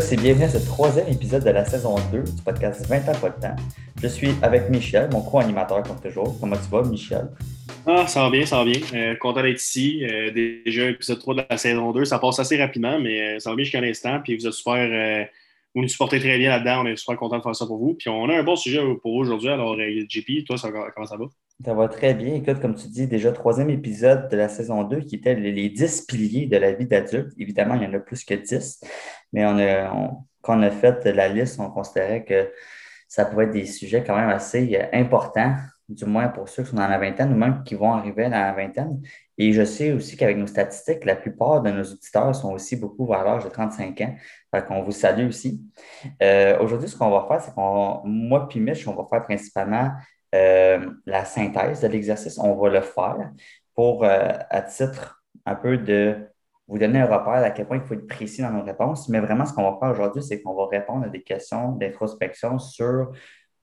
tous 0.00 0.12
et 0.12 0.16
bienvenue 0.16 0.44
à 0.44 0.48
ce 0.48 0.58
troisième 0.58 1.08
épisode 1.08 1.44
de 1.44 1.50
la 1.50 1.64
saison 1.64 1.96
2 2.12 2.22
du 2.22 2.42
podcast 2.42 2.86
20 2.86 3.08
ans 3.08 3.18
pas 3.20 3.30
de 3.30 3.40
temps. 3.40 3.56
Je 4.00 4.06
suis 4.06 4.30
avec 4.42 4.70
Michel, 4.70 5.08
mon 5.12 5.22
co-animateur 5.22 5.82
comme 5.82 5.98
toujours. 6.00 6.38
Comment 6.38 6.54
tu 6.54 6.70
vas, 6.70 6.82
Michel? 6.82 7.28
Ah, 7.84 8.06
ça 8.06 8.22
va 8.22 8.30
bien, 8.30 8.46
ça 8.46 8.58
va 8.58 8.64
bien. 8.64 8.80
Euh, 8.94 9.16
content 9.16 9.42
d'être 9.42 9.60
ici. 9.60 10.04
Euh, 10.04 10.30
déjà, 10.30 10.88
épisode 10.88 11.18
3 11.18 11.34
de 11.34 11.44
la 11.50 11.56
saison 11.56 11.90
2. 11.90 12.04
Ça 12.04 12.20
passe 12.20 12.38
assez 12.38 12.56
rapidement, 12.58 13.00
mais 13.00 13.20
euh, 13.20 13.38
ça 13.40 13.50
va 13.50 13.56
bien 13.56 13.64
jusqu'à 13.64 13.80
l'instant. 13.80 14.20
Puis 14.22 14.36
vous 14.36 14.46
êtes 14.46 14.54
vous 15.74 15.82
nous 15.82 15.88
supportez 15.88 16.20
très 16.20 16.38
bien 16.38 16.50
là-dedans. 16.50 16.82
On 16.84 16.86
est 16.86 16.96
super 16.96 17.16
content 17.16 17.38
de 17.38 17.42
faire 17.42 17.56
ça 17.56 17.66
pour 17.66 17.78
vous. 17.78 17.94
Puis 17.94 18.08
on 18.08 18.28
a 18.28 18.38
un 18.38 18.44
bon 18.44 18.54
sujet 18.54 18.80
pour 19.02 19.14
aujourd'hui. 19.14 19.48
Alors, 19.48 19.76
JP, 19.76 20.44
toi, 20.46 20.56
comment 20.94 21.06
ça 21.06 21.16
va? 21.16 21.24
Ça 21.64 21.74
va 21.74 21.88
très 21.88 22.14
bien. 22.14 22.34
Écoute, 22.34 22.60
comme 22.60 22.76
tu 22.76 22.86
dis, 22.86 23.08
déjà 23.08 23.32
troisième 23.32 23.68
épisode 23.70 24.28
de 24.28 24.36
la 24.36 24.48
saison 24.48 24.84
2 24.84 25.00
qui 25.00 25.16
était 25.16 25.34
les 25.34 25.68
10 25.68 26.02
piliers 26.02 26.46
de 26.46 26.56
la 26.56 26.72
vie 26.72 26.86
d'adulte. 26.86 27.32
Évidemment, 27.36 27.74
il 27.74 27.82
y 27.82 27.86
en 27.86 27.94
a 27.94 27.98
plus 27.98 28.24
que 28.24 28.34
10, 28.34 28.80
mais 29.32 29.44
on 29.44 30.24
quand 30.40 30.58
on 30.58 30.62
a 30.62 30.70
fait 30.70 31.04
la 31.06 31.28
liste, 31.28 31.58
on 31.60 31.70
considérait 31.70 32.24
que 32.24 32.50
ça 33.08 33.24
pouvait 33.24 33.44
être 33.44 33.52
des 33.52 33.66
sujets 33.66 34.04
quand 34.04 34.16
même 34.16 34.28
assez 34.28 34.76
euh, 34.76 34.86
importants, 34.92 35.56
du 35.88 36.04
moins 36.04 36.28
pour 36.28 36.48
ceux 36.48 36.62
qui 36.62 36.70
sont 36.70 36.76
dans 36.76 36.86
la 36.86 36.98
vingtaine 36.98 37.32
ou 37.32 37.36
même 37.36 37.62
qui 37.64 37.74
vont 37.74 37.92
arriver 37.92 38.24
dans 38.24 38.30
la 38.30 38.52
vingtaine. 38.52 39.00
Et 39.38 39.52
je 39.52 39.64
sais 39.64 39.92
aussi 39.92 40.16
qu'avec 40.16 40.36
nos 40.36 40.46
statistiques, 40.46 41.04
la 41.04 41.16
plupart 41.16 41.62
de 41.62 41.70
nos 41.70 41.82
auditeurs 41.82 42.34
sont 42.34 42.52
aussi 42.52 42.76
beaucoup 42.76 43.06
vers 43.06 43.24
l'âge 43.24 43.44
de 43.44 43.48
35 43.48 44.00
ans. 44.02 44.14
Fait 44.54 44.64
qu'on 44.66 44.82
vous 44.82 44.92
salue 44.92 45.26
aussi. 45.28 45.62
Euh, 46.22 46.58
aujourd'hui, 46.60 46.88
ce 46.88 46.96
qu'on 46.96 47.10
va 47.10 47.26
faire, 47.26 47.40
c'est 47.40 47.54
qu'on, 47.54 48.02
moi 48.04 48.48
puis 48.48 48.60
Mitch, 48.60 48.86
on 48.86 48.94
va 48.94 49.04
faire 49.10 49.24
principalement 49.24 49.90
euh, 50.34 50.90
la 51.06 51.24
synthèse 51.24 51.80
de 51.80 51.88
l'exercice. 51.88 52.38
On 52.38 52.54
va 52.54 52.68
le 52.70 52.80
faire 52.80 53.30
pour, 53.74 54.04
à 54.04 54.62
titre 54.62 55.22
un 55.46 55.54
peu 55.54 55.78
de 55.78 56.28
vous 56.68 56.78
donner 56.78 57.00
un 57.00 57.06
repère 57.06 57.42
à 57.42 57.50
quel 57.50 57.66
point 57.66 57.78
il 57.78 57.82
faut 57.82 57.94
être 57.94 58.06
précis 58.06 58.42
dans 58.42 58.50
nos 58.50 58.62
réponses. 58.62 59.08
Mais 59.08 59.20
vraiment, 59.20 59.46
ce 59.46 59.54
qu'on 59.54 59.70
va 59.70 59.78
faire 59.80 59.90
aujourd'hui, 59.90 60.22
c'est 60.22 60.42
qu'on 60.42 60.54
va 60.54 60.66
répondre 60.66 61.06
à 61.06 61.08
des 61.08 61.22
questions 61.22 61.72
d'introspection 61.72 62.58
sur 62.58 63.12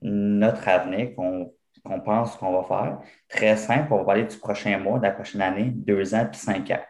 notre 0.02 0.68
avenir 0.68 1.14
qu'on 1.14 2.00
pense 2.04 2.36
qu'on 2.36 2.60
va 2.60 2.64
faire. 2.64 2.98
Très 3.28 3.56
simple, 3.56 3.92
on 3.92 3.98
va 3.98 4.04
parler 4.04 4.24
du 4.24 4.36
prochain 4.36 4.76
mois, 4.78 4.98
de 4.98 5.04
la 5.04 5.12
prochaine 5.12 5.40
année, 5.40 5.70
deux 5.74 6.14
ans, 6.14 6.26
puis 6.30 6.40
cinq 6.40 6.70
ans. 6.72 6.82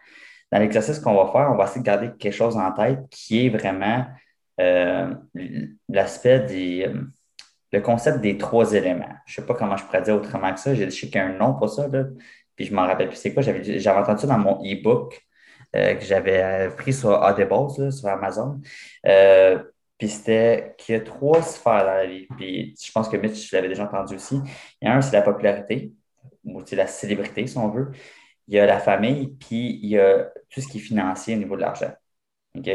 Dans 0.51 0.59
l'exercice 0.59 0.99
qu'on 0.99 1.15
va 1.15 1.31
faire, 1.31 1.51
on 1.53 1.57
va 1.57 1.65
essayer 1.65 1.81
de 1.81 1.87
garder 1.87 2.11
quelque 2.19 2.33
chose 2.33 2.57
en 2.57 2.73
tête 2.73 3.01
qui 3.11 3.47
est 3.47 3.51
vraiment 3.51 4.07
euh, 4.61 5.15
l'aspect 5.89 6.41
des. 6.41 6.91
Le 7.73 7.81
concept 7.81 8.21
des 8.21 8.39
trois 8.39 8.73
éléments. 8.75 9.15
Je 9.27 9.33
ne 9.33 9.43
sais 9.43 9.47
pas 9.47 9.55
comment 9.55 9.77
je 9.77 9.85
pourrais 9.85 10.03
dire 10.03 10.15
autrement 10.15 10.53
que 10.53 10.61
ça. 10.61 10.75
J'ai 10.75 10.91
sais 10.91 11.07
qu'il 11.09 11.17
y 11.17 11.19
a 11.19 11.27
un 11.27 11.37
nom 11.37 11.55
pour 11.55 11.69
ça, 11.69 11.89
puis 12.55 12.65
je 12.65 12.75
m'en 12.75 12.87
rappelle 12.87 13.09
plus 13.09 13.17
c'est 13.17 13.35
quoi. 13.35 13.43
J'avais 13.43 13.99
entendu 13.99 14.21
ça 14.21 14.27
dans 14.27 14.39
mon 14.39 14.63
e-book. 14.65 15.27
Euh, 15.77 15.95
que 15.95 16.05
j'avais 16.05 16.43
euh, 16.43 16.71
pris 16.71 16.93
sur 16.93 17.11
Audible, 17.11 17.93
sur 17.93 18.09
Amazon. 18.09 18.61
Euh, 19.07 19.63
puis 19.99 20.09
c'était 20.09 20.75
qu'il 20.79 20.95
y 20.95 20.99
a 20.99 21.01
trois 21.01 21.43
sphères 21.43 21.85
dans 21.85 21.95
la 21.95 22.07
vie. 22.07 22.27
Puis 22.37 22.75
je 22.83 22.93
pense 22.93 23.09
que 23.09 23.17
Mitch, 23.17 23.51
je 23.51 23.57
l'avais 23.57 23.69
déjà 23.69 23.85
entendu 23.85 24.15
aussi. 24.15 24.41
Il 24.81 24.89
y 24.89 24.91
a 24.91 24.95
un, 24.97 25.03
c'est 25.03 25.17
la 25.17 25.23
popularité, 25.23 25.93
ou 26.45 26.63
c'est 26.65 26.77
la 26.77 26.87
célébrité, 26.87 27.47
si 27.47 27.59
on 27.59 27.69
veut. 27.69 27.91
Il 28.49 28.55
y 28.55 28.59
a 28.61 28.67
la 28.67 28.79
famille, 28.79 29.29
puis 29.39 29.81
il 29.83 29.89
y 29.91 29.99
a 29.99 30.31
tout 30.51 30.61
ce 30.61 30.69
qui 30.69 30.79
est 30.79 30.81
financier 30.81 31.35
au 31.35 31.39
niveau 31.39 31.57
de 31.57 31.63
l'argent. 31.63 31.93
OK? 32.57 32.71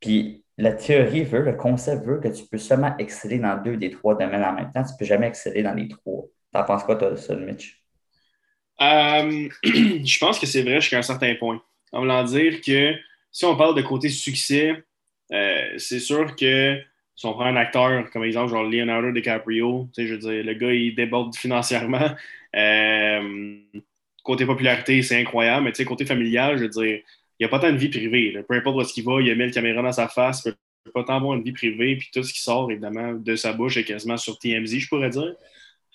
Puis 0.00 0.44
la 0.58 0.72
théorie 0.72 1.24
veut, 1.24 1.42
le 1.42 1.54
concept 1.54 2.04
veut 2.04 2.20
que 2.20 2.28
tu 2.28 2.44
peux 2.46 2.58
seulement 2.58 2.96
exceller 2.98 3.38
dans 3.38 3.56
deux 3.62 3.76
des 3.76 3.90
trois 3.90 4.16
domaines 4.16 4.44
en 4.44 4.52
même 4.52 4.72
temps. 4.72 4.82
Tu 4.82 4.92
ne 4.92 4.98
peux 4.98 5.04
jamais 5.04 5.28
exceller 5.28 5.62
dans 5.62 5.74
les 5.74 5.88
trois. 5.88 6.24
T'en 6.52 6.64
penses 6.64 6.84
quoi, 6.84 6.96
toi, 6.96 7.16
ça, 7.16 7.36
Mitch? 7.36 7.82
je 8.80 10.18
pense 10.18 10.38
que 10.38 10.46
c'est 10.46 10.62
vrai 10.62 10.80
jusqu'à 10.80 10.98
un 10.98 11.02
certain 11.02 11.34
point 11.34 11.60
en 11.92 12.00
voulant 12.00 12.22
dire 12.24 12.60
que 12.60 12.94
si 13.32 13.44
on 13.44 13.56
parle 13.56 13.74
de 13.74 13.82
côté 13.82 14.08
succès, 14.08 14.84
euh, 15.32 15.74
c'est 15.78 16.00
sûr 16.00 16.36
que 16.36 16.80
si 17.14 17.26
on 17.26 17.32
prend 17.32 17.46
un 17.46 17.56
acteur 17.56 18.08
comme 18.10 18.24
exemple, 18.24 18.50
genre 18.50 18.64
Leonardo 18.64 19.10
DiCaprio, 19.12 19.88
je 19.96 20.04
veux 20.04 20.18
dire, 20.18 20.44
le 20.44 20.54
gars, 20.54 20.72
il 20.72 20.94
déborde 20.94 21.34
financièrement. 21.36 22.10
Euh, 22.56 23.58
côté 24.24 24.46
popularité, 24.46 25.02
c'est 25.02 25.20
incroyable, 25.20 25.64
mais 25.64 25.84
côté 25.84 26.04
familial, 26.06 26.58
je 26.58 26.62
veux 26.64 26.68
dire, 26.68 27.00
il 27.38 27.44
n'y 27.44 27.46
a 27.46 27.48
pas 27.48 27.60
tant 27.60 27.72
de 27.72 27.76
vie 27.76 27.88
privée. 27.88 28.36
Peu 28.48 28.54
importe 28.54 28.76
où 28.76 28.80
est-ce 28.80 28.92
qu'il 28.92 29.04
va, 29.04 29.20
il 29.20 29.30
a 29.30 29.34
mis 29.34 29.44
le 29.44 29.50
caméra 29.50 29.82
dans 29.82 29.92
sa 29.92 30.08
face, 30.08 30.42
il 30.44 30.52
peut 30.84 30.90
pas 30.92 31.04
tant 31.04 31.16
avoir 31.16 31.34
une 31.34 31.42
vie 31.42 31.52
privée, 31.52 31.96
puis 31.96 32.10
tout 32.12 32.22
ce 32.22 32.32
qui 32.32 32.40
sort, 32.40 32.70
évidemment, 32.70 33.12
de 33.12 33.36
sa 33.36 33.52
bouche 33.52 33.76
est 33.76 33.84
quasiment 33.84 34.16
sur 34.16 34.38
TMZ, 34.38 34.78
je 34.78 34.88
pourrais 34.88 35.10
dire. 35.10 35.34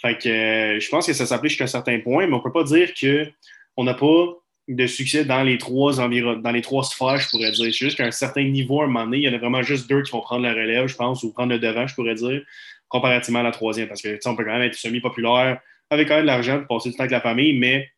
Fait 0.01 0.17
que 0.17 0.29
euh, 0.29 0.79
je 0.79 0.89
pense 0.89 1.05
que 1.05 1.13
ça 1.13 1.25
s'applique 1.25 1.51
jusqu'à 1.51 1.65
un 1.65 1.67
certain 1.67 1.99
point, 1.99 2.27
mais 2.27 2.33
on 2.33 2.37
ne 2.37 2.43
peut 2.43 2.51
pas 2.51 2.63
dire 2.63 2.93
qu'on 2.93 3.83
n'a 3.83 3.93
pas 3.93 4.25
de 4.67 4.87
succès 4.87 5.25
dans 5.25 5.43
les 5.43 5.57
trois 5.57 5.99
environ... 5.99 6.35
dans 6.37 6.51
les 6.51 6.61
trois 6.61 6.83
sphères, 6.83 7.17
je 7.17 7.29
pourrais 7.29 7.51
dire. 7.51 7.65
C'est 7.65 7.71
juste 7.71 7.97
qu'à 7.97 8.05
un 8.05 8.11
certain 8.11 8.43
niveau, 8.43 8.81
à 8.81 8.85
un 8.85 8.87
moment 8.87 9.05
donné, 9.05 9.17
il 9.17 9.23
y 9.23 9.29
en 9.29 9.33
a 9.33 9.37
vraiment 9.37 9.61
juste 9.61 9.89
deux 9.89 10.01
qui 10.01 10.11
vont 10.11 10.21
prendre 10.21 10.43
la 10.43 10.53
relève, 10.53 10.87
je 10.87 10.95
pense, 10.95 11.23
ou 11.23 11.33
prendre 11.33 11.51
le 11.51 11.59
devant, 11.59 11.87
je 11.87 11.95
pourrais 11.95 12.15
dire, 12.15 12.41
comparativement 12.87 13.39
à 13.39 13.43
la 13.43 13.51
troisième. 13.51 13.87
Parce 13.87 14.01
que 14.01 14.17
on 14.25 14.35
peut 14.35 14.45
quand 14.45 14.53
même 14.53 14.61
être 14.61 14.75
semi-populaire, 14.75 15.59
avec 15.89 16.07
quand 16.07 16.15
même 16.15 16.23
de 16.23 16.27
l'argent, 16.27 16.63
passer 16.67 16.89
du 16.89 16.95
temps 16.95 17.03
avec 17.03 17.11
la 17.11 17.21
famille, 17.21 17.57
mais 17.57 17.89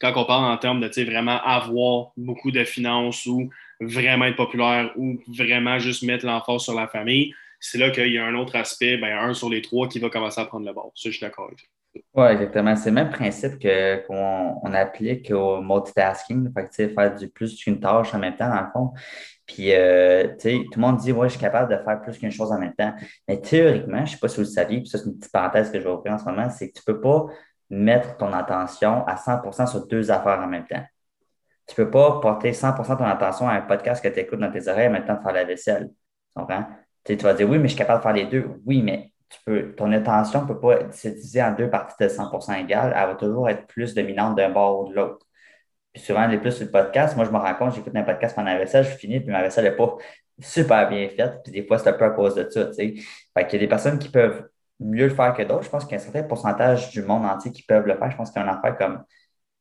quand 0.00 0.12
on 0.16 0.24
parle 0.24 0.44
en 0.44 0.56
termes 0.58 0.80
de 0.80 1.04
vraiment 1.04 1.40
avoir 1.42 2.12
beaucoup 2.16 2.50
de 2.50 2.64
finances 2.64 3.26
ou 3.26 3.50
vraiment 3.80 4.26
être 4.26 4.36
populaire 4.36 4.92
ou 4.96 5.18
vraiment 5.28 5.78
juste 5.78 6.02
mettre 6.02 6.26
l'emphase 6.26 6.62
sur 6.62 6.74
la 6.74 6.88
famille, 6.88 7.34
c'est 7.60 7.78
là 7.78 7.90
qu'il 7.90 8.12
y 8.12 8.18
a 8.18 8.26
un 8.26 8.34
autre 8.34 8.56
aspect, 8.56 8.96
ben, 8.98 9.16
un 9.18 9.34
sur 9.34 9.48
les 9.48 9.62
trois 9.62 9.88
qui 9.88 9.98
va 9.98 10.10
commencer 10.10 10.40
à 10.40 10.44
prendre 10.44 10.66
le 10.66 10.72
bord. 10.72 10.92
Ça, 10.94 11.10
je 11.10 11.16
suis 11.16 11.24
d'accord 11.24 11.46
avec 11.46 11.68
oui, 12.14 12.26
exactement. 12.26 12.74
C'est 12.76 12.90
le 12.90 12.94
même 12.94 13.10
principe 13.10 13.52
qu'on 13.62 14.60
on 14.62 14.74
applique 14.74 15.30
au 15.30 15.60
multitasking. 15.60 16.52
Fait 16.52 16.88
faire 16.92 17.14
du 17.14 17.28
plus 17.28 17.56
qu'une 17.56 17.80
tâche 17.80 18.14
en 18.14 18.18
même 18.18 18.36
temps, 18.36 18.48
dans 18.48 18.60
le 18.60 18.70
fond. 18.72 18.92
Puis, 19.46 19.72
euh, 19.74 20.28
tout 20.40 20.48
le 20.48 20.80
monde 20.80 20.96
dit, 20.96 21.12
ouais, 21.12 21.28
je 21.28 21.34
suis 21.34 21.40
capable 21.40 21.70
de 21.70 21.82
faire 21.82 22.00
plus 22.00 22.18
qu'une 22.18 22.30
chose 22.30 22.50
en 22.50 22.58
même 22.58 22.74
temps. 22.74 22.94
Mais 23.28 23.40
théoriquement, 23.40 23.98
je 23.98 24.02
ne 24.02 24.06
sais 24.06 24.18
pas 24.18 24.28
si 24.28 24.36
vous 24.36 24.42
le 24.42 24.46
saviez, 24.46 24.78
puis 24.78 24.88
ça, 24.88 24.98
c'est 24.98 25.06
une 25.06 25.18
petite 25.18 25.32
parenthèse 25.32 25.70
que 25.70 25.78
je 25.78 25.84
vais 25.84 25.90
ouvrir 25.90 26.14
en 26.14 26.18
ce 26.18 26.24
moment, 26.24 26.48
c'est 26.50 26.70
que 26.70 26.78
tu 26.78 26.82
ne 26.88 26.94
peux 26.94 27.00
pas 27.00 27.26
mettre 27.74 28.16
ton 28.16 28.32
attention 28.32 29.06
à 29.06 29.16
100% 29.16 29.66
sur 29.66 29.86
deux 29.86 30.10
affaires 30.10 30.40
en 30.40 30.46
même 30.46 30.66
temps. 30.66 30.82
Tu 31.66 31.80
ne 31.80 31.84
peux 31.84 31.90
pas 31.90 32.20
porter 32.20 32.52
100 32.52 32.72
de 32.72 32.94
ton 32.96 33.04
attention 33.04 33.48
à 33.48 33.54
un 33.54 33.62
podcast 33.62 34.02
que 34.02 34.08
tu 34.08 34.20
écoutes 34.20 34.40
dans 34.40 34.50
tes 34.50 34.68
oreilles 34.68 34.88
en 34.88 34.92
même 34.92 35.04
temps 35.04 35.16
de 35.16 35.22
faire 35.22 35.32
la 35.32 35.44
vaisselle. 35.44 35.90
Tu 37.04 37.16
tu 37.16 37.24
vas 37.24 37.34
dire, 37.34 37.48
oui, 37.48 37.58
mais 37.58 37.68
je 37.68 37.74
suis 37.74 37.78
capable 37.78 38.00
de 38.00 38.02
faire 38.02 38.12
les 38.12 38.26
deux. 38.26 38.60
Oui, 38.66 38.82
mais 38.82 39.12
ton 39.76 39.92
attention 39.92 40.42
ne 40.42 40.46
peut 40.46 40.60
pas 40.60 40.92
se 40.92 41.08
diviser 41.08 41.42
en 41.42 41.52
deux 41.52 41.70
parties 41.70 42.02
de 42.02 42.08
100% 42.08 42.60
égales. 42.60 42.94
Elle 42.96 43.08
va 43.08 43.14
toujours 43.14 43.48
être 43.48 43.66
plus 43.66 43.94
dominante 43.94 44.36
d'un 44.36 44.50
bord 44.50 44.80
ou 44.80 44.88
de 44.88 44.94
l'autre. 44.94 45.26
Puis 45.92 46.02
souvent, 46.02 46.26
les 46.26 46.38
plus 46.38 46.52
sur 46.52 46.64
le 46.66 46.72
podcast, 46.72 47.16
moi, 47.16 47.24
je 47.24 47.30
me 47.30 47.38
rends 47.38 47.54
compte, 47.54 47.74
j'écoute 47.74 47.94
un 47.94 48.02
podcast 48.02 48.34
pendant 48.34 48.50
la 48.50 48.58
vaisselle, 48.58 48.84
je 48.84 48.90
finis, 48.90 49.20
puis 49.20 49.30
ma 49.30 49.42
vaisselle 49.42 49.64
n'est 49.64 49.76
pas 49.76 49.96
super 50.40 50.88
bien 50.88 51.08
faite. 51.08 51.40
Puis 51.44 51.52
des 51.52 51.66
fois, 51.66 51.78
c'est 51.78 51.88
un 51.88 51.92
peu 51.92 52.04
à 52.04 52.10
cause 52.10 52.34
de 52.34 52.48
ça. 52.50 52.72
Fait 52.72 52.94
qu'il 52.94 53.52
y 53.52 53.56
a 53.56 53.58
des 53.58 53.68
personnes 53.68 53.98
qui 53.98 54.08
peuvent 54.08 54.48
mieux 54.80 55.08
le 55.08 55.14
faire 55.14 55.34
que 55.34 55.42
d'autres. 55.42 55.64
Je 55.64 55.70
pense 55.70 55.84
qu'il 55.84 55.92
y 55.92 56.00
a 56.00 56.02
un 56.02 56.04
certain 56.04 56.22
pourcentage 56.24 56.90
du 56.90 57.02
monde 57.02 57.24
entier 57.24 57.52
qui 57.52 57.62
peuvent 57.62 57.86
le 57.86 57.96
faire. 57.96 58.10
Je 58.10 58.16
pense 58.16 58.30
qu'il 58.30 58.42
y 58.42 58.44
a 58.44 58.48
une 58.48 58.56
affaire 58.56 58.76
comme 58.76 59.04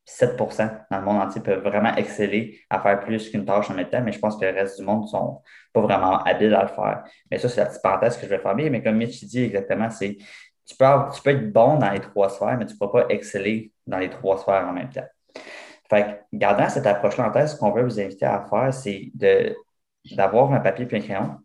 7% 0.05 0.85
dans 0.91 0.99
le 0.99 1.05
monde 1.05 1.21
entier 1.21 1.41
peuvent 1.41 1.63
vraiment 1.63 1.95
exceller 1.95 2.59
à 2.69 2.79
faire 2.81 2.99
plus 2.99 3.29
qu'une 3.29 3.45
tâche 3.45 3.69
en 3.69 3.73
même 3.73 3.89
temps, 3.89 4.01
mais 4.01 4.11
je 4.11 4.19
pense 4.19 4.37
que 4.37 4.45
le 4.45 4.51
reste 4.51 4.79
du 4.79 4.85
monde 4.85 5.03
ne 5.03 5.07
sont 5.07 5.41
pas 5.71 5.81
vraiment 5.81 6.21
habiles 6.23 6.53
à 6.53 6.63
le 6.63 6.67
faire. 6.67 7.03
Mais 7.31 7.37
ça, 7.37 7.47
c'est 7.47 7.61
la 7.61 7.67
petite 7.67 7.81
parenthèse 7.81 8.17
que 8.17 8.23
je 8.23 8.29
vais 8.29 8.39
fermer. 8.39 8.69
Mais 8.69 8.83
comme 8.83 8.97
Mitch 8.97 9.23
dit 9.23 9.43
exactement, 9.43 9.89
c'est 9.89 10.17
tu 10.65 10.75
peux, 10.77 10.85
tu 11.13 11.21
peux 11.21 11.29
être 11.31 11.51
bon 11.51 11.77
dans 11.77 11.89
les 11.91 11.99
trois 11.99 12.29
sphères, 12.29 12.57
mais 12.57 12.65
tu 12.65 12.73
ne 12.73 12.79
peux 12.79 12.91
pas 12.91 13.05
exceller 13.09 13.71
dans 13.87 13.97
les 13.97 14.09
trois 14.09 14.37
sphères 14.37 14.65
en 14.67 14.73
même 14.73 14.89
temps. 14.89 15.05
Fait 15.89 16.03
que, 16.31 16.37
gardant 16.37 16.69
cette 16.69 16.85
approche-là 16.85 17.27
en 17.27 17.31
tête, 17.31 17.49
ce 17.49 17.57
qu'on 17.57 17.71
veut 17.71 17.83
vous 17.83 17.99
inviter 17.99 18.25
à 18.25 18.45
faire, 18.49 18.73
c'est 18.73 19.11
d'avoir 20.05 20.51
un 20.53 20.59
papier 20.59 20.87
et 20.89 20.95
un 20.95 20.99
crayon, 20.99 21.37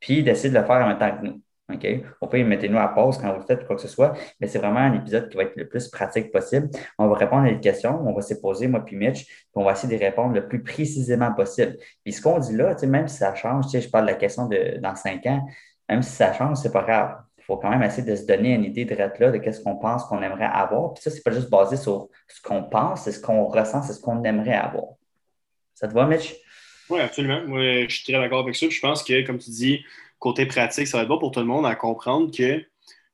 puis 0.00 0.22
d'essayer 0.22 0.50
de 0.50 0.58
le 0.58 0.64
faire 0.64 0.84
en 0.84 0.88
même 0.88 0.98
temps 0.98 1.16
que 1.16 1.26
nous. 1.26 1.42
OK? 1.72 1.86
Au 2.20 2.28
pire, 2.28 2.46
mettez-nous 2.46 2.78
à 2.78 2.88
pause 2.88 3.18
quand 3.18 3.36
vous 3.36 3.44
faites 3.44 3.66
quoi 3.66 3.74
que 3.74 3.82
ce 3.82 3.88
soit, 3.88 4.14
mais 4.40 4.46
c'est 4.46 4.58
vraiment 4.58 4.78
un 4.78 4.94
épisode 4.94 5.28
qui 5.28 5.36
va 5.36 5.42
être 5.44 5.56
le 5.56 5.68
plus 5.68 5.88
pratique 5.88 6.30
possible. 6.30 6.70
On 6.96 7.08
va 7.08 7.16
répondre 7.16 7.46
à 7.46 7.50
des 7.50 7.58
questions, 7.58 8.00
on 8.06 8.14
va 8.14 8.22
se 8.22 8.34
poser, 8.34 8.68
moi 8.68 8.84
puis 8.84 8.96
Mitch, 8.96 9.24
puis 9.26 9.46
on 9.56 9.64
va 9.64 9.72
essayer 9.72 9.98
de 9.98 10.02
répondre 10.02 10.34
le 10.34 10.46
plus 10.46 10.62
précisément 10.62 11.32
possible. 11.32 11.76
Puis 12.04 12.12
ce 12.12 12.22
qu'on 12.22 12.38
dit 12.38 12.56
là, 12.56 12.76
même 12.86 13.08
si 13.08 13.16
ça 13.16 13.34
change, 13.34 13.66
je 13.72 13.88
parle 13.88 14.06
de 14.06 14.10
la 14.10 14.16
question 14.16 14.46
de 14.46 14.78
dans 14.80 14.94
cinq 14.94 15.26
ans, 15.26 15.44
même 15.88 16.02
si 16.02 16.10
ça 16.10 16.32
change, 16.32 16.58
c'est 16.58 16.72
pas 16.72 16.82
grave. 16.82 17.16
Il 17.38 17.44
faut 17.44 17.56
quand 17.56 17.70
même 17.70 17.82
essayer 17.82 18.08
de 18.08 18.16
se 18.16 18.26
donner 18.26 18.54
une 18.54 18.64
idée 18.64 18.84
de 18.84 18.94
là, 18.94 19.08
de 19.08 19.38
qu'est-ce 19.38 19.60
qu'on 19.60 19.76
pense 19.76 20.04
qu'on 20.04 20.22
aimerait 20.22 20.50
avoir. 20.52 20.94
Puis 20.94 21.02
ça, 21.02 21.10
c'est 21.10 21.22
pas 21.22 21.30
juste 21.30 21.48
basé 21.50 21.76
sur 21.76 22.08
ce 22.28 22.42
qu'on 22.42 22.64
pense, 22.64 23.02
c'est 23.02 23.12
ce 23.12 23.20
qu'on 23.20 23.44
ressent, 23.44 23.82
c'est 23.82 23.92
ce 23.92 24.00
qu'on 24.00 24.22
aimerait 24.24 24.54
avoir. 24.54 24.94
Ça 25.74 25.86
te 25.86 25.94
va, 25.94 26.06
Mitch? 26.06 26.34
Oui, 26.88 27.00
absolument. 27.00 27.42
Moi, 27.46 27.86
je 27.88 27.94
suis 27.94 28.12
très 28.12 28.20
d'accord 28.20 28.40
avec 28.40 28.56
ça. 28.56 28.66
Je 28.68 28.80
pense 28.80 29.02
que, 29.02 29.24
comme 29.26 29.38
tu 29.38 29.50
dis, 29.50 29.84
côté 30.18 30.46
pratique, 30.46 30.86
ça 30.86 30.98
va 30.98 31.02
être 31.02 31.08
bon 31.08 31.18
pour 31.18 31.30
tout 31.30 31.40
le 31.40 31.46
monde 31.46 31.66
à 31.66 31.74
comprendre 31.74 32.30
que 32.34 32.64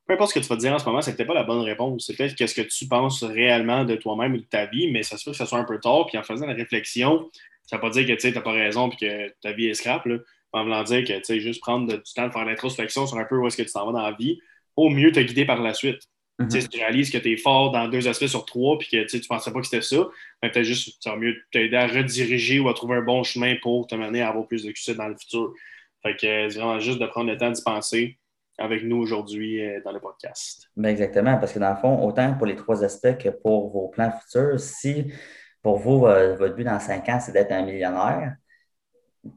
peu 0.05 0.13
importe 0.13 0.31
ce 0.31 0.39
que 0.39 0.43
tu 0.43 0.49
vas 0.49 0.55
te 0.55 0.61
dire 0.61 0.73
en 0.73 0.79
ce 0.79 0.85
moment, 0.85 1.01
c'est 1.01 1.15
peut-être 1.15 1.27
pas 1.27 1.33
la 1.33 1.43
bonne 1.43 1.61
réponse. 1.61 2.05
C'est 2.05 2.15
peut-être 2.15 2.35
qu'est-ce 2.35 2.55
que 2.55 2.61
tu 2.61 2.87
penses 2.87 3.23
réellement 3.23 3.85
de 3.85 3.95
toi-même 3.95 4.33
ou 4.33 4.37
de 4.37 4.43
ta 4.43 4.65
vie, 4.65 4.91
mais 4.91 5.03
ça 5.03 5.17
se 5.17 5.23
peut 5.23 5.31
que 5.31 5.37
ça 5.37 5.45
soit 5.45 5.59
un 5.59 5.63
peu 5.63 5.79
tard. 5.79 6.07
Puis 6.07 6.17
en 6.17 6.23
faisant 6.23 6.45
la 6.45 6.53
réflexion, 6.53 7.29
ça 7.65 7.77
ne 7.77 7.81
veut 7.81 7.87
pas 7.87 7.93
dire 7.93 8.05
que 8.05 8.21
tu 8.21 8.31
n'as 8.31 8.41
pas 8.41 8.51
raison 8.51 8.89
et 8.89 8.95
que 8.95 9.33
ta 9.41 9.53
vie 9.53 9.67
est 9.67 9.73
scrap. 9.73 10.05
Là. 10.05 10.17
En 10.51 10.63
voulant 10.63 10.83
dire 10.83 11.03
que 11.03 11.13
tu 11.13 11.23
sais, 11.23 11.39
juste 11.39 11.61
prendre 11.61 11.87
du 11.87 12.13
temps 12.13 12.27
de 12.27 12.31
faire 12.31 12.45
l'introspection 12.45 13.07
sur 13.07 13.17
un 13.17 13.25
peu 13.25 13.37
où 13.37 13.47
est-ce 13.47 13.57
que 13.57 13.63
tu 13.63 13.71
t'en 13.71 13.85
vas 13.85 13.93
dans 13.93 14.05
la 14.05 14.11
vie, 14.11 14.39
au 14.75 14.89
mieux 14.89 15.11
te 15.11 15.19
guider 15.19 15.45
par 15.45 15.61
la 15.61 15.73
suite. 15.73 16.01
Mm-hmm. 16.39 16.61
Si 16.61 16.69
tu 16.69 16.79
réalises 16.79 17.11
que 17.11 17.17
tu 17.17 17.31
es 17.31 17.37
fort 17.37 17.71
dans 17.71 17.87
deux 17.87 18.07
aspects 18.07 18.27
sur 18.27 18.45
trois 18.45 18.77
puis 18.77 18.89
que 18.89 19.05
tu 19.05 19.17
ne 19.17 19.21
pensais 19.27 19.51
pas 19.51 19.59
que 19.61 19.67
c'était 19.67 19.81
ça, 19.81 20.07
ben, 20.41 20.49
peut-être 20.49 20.65
juste 20.65 21.01
ça 21.01 21.11
va 21.11 21.17
mieux 21.17 21.35
t'aider 21.51 21.77
à 21.77 21.87
rediriger 21.87 22.59
ou 22.59 22.69
à 22.69 22.73
trouver 22.73 22.97
un 22.97 23.01
bon 23.01 23.23
chemin 23.23 23.55
pour 23.61 23.87
te 23.87 23.95
mener 23.95 24.21
à 24.21 24.29
avoir 24.29 24.47
plus 24.47 24.63
de 24.63 24.67
succès 24.67 24.95
dans 24.95 25.07
le 25.07 25.15
futur. 25.15 25.53
Fait 26.03 26.13
que 26.13 26.49
c'est 26.49 26.59
vraiment 26.59 26.79
juste 26.79 26.99
de 26.99 27.05
prendre 27.07 27.31
le 27.31 27.37
temps 27.37 27.51
d'y 27.51 27.61
penser 27.63 28.19
avec 28.59 28.83
nous 28.83 28.97
aujourd'hui 28.97 29.61
euh, 29.61 29.81
dans 29.83 29.91
le 29.91 29.99
podcast. 29.99 30.69
Ben 30.75 30.89
exactement, 30.89 31.37
parce 31.37 31.53
que 31.53 31.59
dans 31.59 31.71
le 31.71 31.77
fond, 31.77 32.05
autant 32.05 32.33
pour 32.35 32.45
les 32.45 32.55
trois 32.55 32.83
aspects 32.83 33.17
que 33.17 33.29
pour 33.29 33.71
vos 33.71 33.87
plans 33.87 34.11
futurs, 34.11 34.59
si 34.59 35.11
pour 35.61 35.77
vous, 35.77 35.99
votre 35.99 36.55
but 36.55 36.65
dans 36.65 36.79
cinq 36.79 37.07
ans, 37.07 37.19
c'est 37.21 37.31
d'être 37.31 37.53
un 37.53 37.63
millionnaire, 37.63 38.35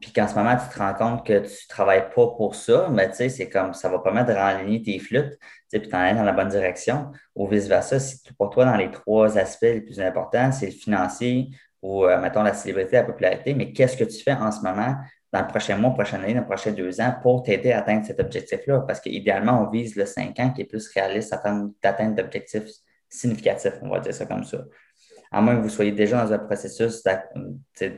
puis 0.01 0.11
qu'en 0.11 0.27
ce 0.27 0.35
moment, 0.35 0.55
tu 0.57 0.67
te 0.73 0.79
rends 0.79 0.93
compte 0.93 1.25
que 1.25 1.39
tu 1.39 1.45
ne 1.45 1.67
travailles 1.69 2.09
pas 2.13 2.27
pour 2.27 2.55
ça, 2.55 2.89
mais 2.91 3.09
tu 3.09 3.15
sais, 3.15 3.29
c'est 3.29 3.49
comme 3.49 3.73
ça 3.73 3.87
va 3.87 3.99
permettre 3.99 4.27
de 4.27 4.33
réaligner 4.33 4.81
tes 4.81 4.99
flûtes, 4.99 5.39
puis 5.71 5.81
tu 5.81 5.95
en 5.95 6.05
es 6.05 6.13
dans 6.13 6.23
la 6.23 6.33
bonne 6.33 6.49
direction. 6.49 7.11
Ou 7.35 7.47
vice-versa, 7.47 7.99
si 7.99 8.21
pour 8.37 8.49
toi, 8.49 8.65
dans 8.65 8.75
les 8.75 8.91
trois 8.91 9.37
aspects 9.37 9.61
les 9.63 9.81
plus 9.81 10.01
importants, 10.01 10.51
c'est 10.51 10.65
le 10.65 10.71
financier 10.73 11.49
ou, 11.81 12.05
euh, 12.05 12.19
mettons, 12.19 12.43
la 12.43 12.53
célébrité, 12.53 12.97
la 12.97 13.03
popularité, 13.03 13.53
mais 13.53 13.71
qu'est-ce 13.71 13.95
que 13.95 14.03
tu 14.03 14.21
fais 14.21 14.33
en 14.33 14.51
ce 14.51 14.61
moment 14.61 14.95
dans 15.37 15.45
le 15.45 15.47
prochain 15.47 15.77
mois, 15.77 15.93
prochaine 15.93 16.23
année, 16.23 16.33
dans 16.33 16.41
les 16.41 16.45
prochains 16.45 16.71
deux 16.71 16.99
ans 17.01 17.13
pour 17.21 17.43
t'aider 17.43 17.71
à 17.71 17.79
atteindre 17.79 18.05
cet 18.05 18.19
objectif-là? 18.19 18.81
Parce 18.81 18.99
qu'idéalement, 18.99 19.67
on 19.67 19.69
vise 19.69 19.95
le 19.95 20.05
cinq 20.05 20.39
ans 20.39 20.51
qui 20.51 20.61
est 20.61 20.65
plus 20.65 20.87
réaliste 20.89 21.33
d'atteindre 21.83 22.15
d'objectifs 22.15 22.69
significatifs, 23.09 23.79
on 23.81 23.89
va 23.89 23.99
dire 23.99 24.13
ça 24.13 24.25
comme 24.25 24.43
ça 24.43 24.59
à 25.31 25.41
moins 25.41 25.55
que 25.55 25.61
vous 25.61 25.69
soyez 25.69 25.91
déjà 25.91 26.23
dans 26.23 26.33
un 26.33 26.39
processus 26.39 27.03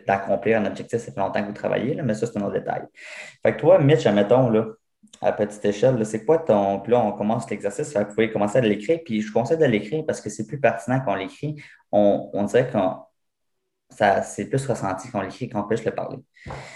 d'accomplir 0.07 0.59
un 0.59 0.65
objectif, 0.65 0.99
ça 0.99 1.11
fait 1.11 1.19
longtemps 1.19 1.41
que 1.41 1.47
vous 1.47 1.53
travaillez, 1.53 1.93
là, 1.93 2.03
mais 2.03 2.13
ça, 2.13 2.27
c'est 2.27 2.37
un 2.37 2.43
autre 2.43 2.53
détail. 2.53 2.83
Fait 3.43 3.53
que 3.55 3.59
toi, 3.59 3.79
Mitch, 3.79 4.05
admettons, 4.05 4.49
là, 4.49 4.67
à 5.21 5.31
petite 5.31 5.63
échelle, 5.65 6.03
c'est 6.05 6.25
quoi 6.25 6.39
ton. 6.39 6.79
Puis 6.79 6.91
là, 6.91 6.99
on 6.99 7.11
commence 7.11 7.49
l'exercice, 7.49 7.95
vous 7.95 8.05
pouvez 8.05 8.31
commencer 8.31 8.57
à 8.57 8.61
l'écrire, 8.61 8.99
puis 9.03 9.21
je 9.21 9.31
conseille 9.31 9.57
de 9.57 9.65
l'écrire 9.65 10.03
parce 10.05 10.21
que 10.21 10.29
c'est 10.29 10.47
plus 10.47 10.59
pertinent 10.59 11.01
qu'on 11.01 11.15
l'écrit. 11.15 11.61
On, 11.91 12.29
on 12.33 12.43
dirait 12.43 12.69
que 13.97 14.05
c'est 14.23 14.49
plus 14.49 14.65
ressenti 14.65 15.09
qu'on 15.09 15.21
l'écrit 15.21 15.49
qu'on 15.49 15.63
puisse 15.63 15.83
le 15.83 15.91
parler. 15.91 16.17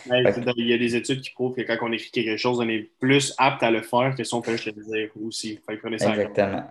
il 0.08 0.68
y 0.68 0.74
a 0.74 0.78
des 0.78 0.96
études 0.96 1.22
qui 1.22 1.32
prouvent 1.32 1.56
que 1.56 1.62
quand 1.62 1.78
on 1.82 1.92
écrit 1.92 2.12
quelque 2.12 2.38
chose, 2.38 2.60
on 2.60 2.68
est 2.68 2.92
plus 3.00 3.34
apte 3.38 3.64
à 3.64 3.72
le 3.72 3.82
faire 3.82 4.16
que 4.16 4.24
si 4.24 4.34
on 4.34 4.42
peut 4.42 4.52
le 4.52 4.72
dire 4.72 5.10
aussi. 5.22 5.60
Exactement. 5.70 6.66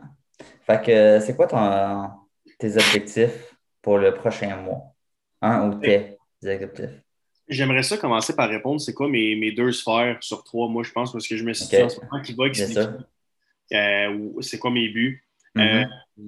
Fait 0.66 0.84
que 0.84 1.20
c'est 1.20 1.36
quoi 1.36 1.46
ton, 1.46 2.10
tes 2.58 2.76
objectifs 2.76 3.56
pour 3.80 3.98
le 3.98 4.14
prochain 4.14 4.56
mois? 4.56 4.94
Un 5.40 5.68
ou 5.68 5.74
tes 5.80 6.16
objectifs? 6.42 7.00
J'aimerais 7.48 7.82
ça 7.82 7.96
commencer 7.96 8.34
par 8.34 8.48
répondre 8.48 8.80
c'est 8.80 8.94
quoi 8.94 9.08
mes, 9.08 9.34
mes, 9.36 9.52
deux 9.52 9.72
sphères 9.72 10.18
sur 10.20 10.44
trois, 10.44 10.68
moi, 10.68 10.82
je 10.84 10.92
pense, 10.92 11.12
parce 11.12 11.26
que 11.26 11.36
je 11.36 11.44
me 11.44 11.52
suis 11.52 11.82
en 11.82 11.88
ce 11.88 12.00
moment 12.00 12.22
qui 12.22 12.34
va 12.34 12.46
expliquer 12.46 12.86
euh, 13.72 14.30
c'est 14.40 14.58
quoi 14.58 14.70
mes 14.70 14.88
buts. 14.88 15.24
Mm-hmm. 15.56 15.86
Euh, 16.18 16.22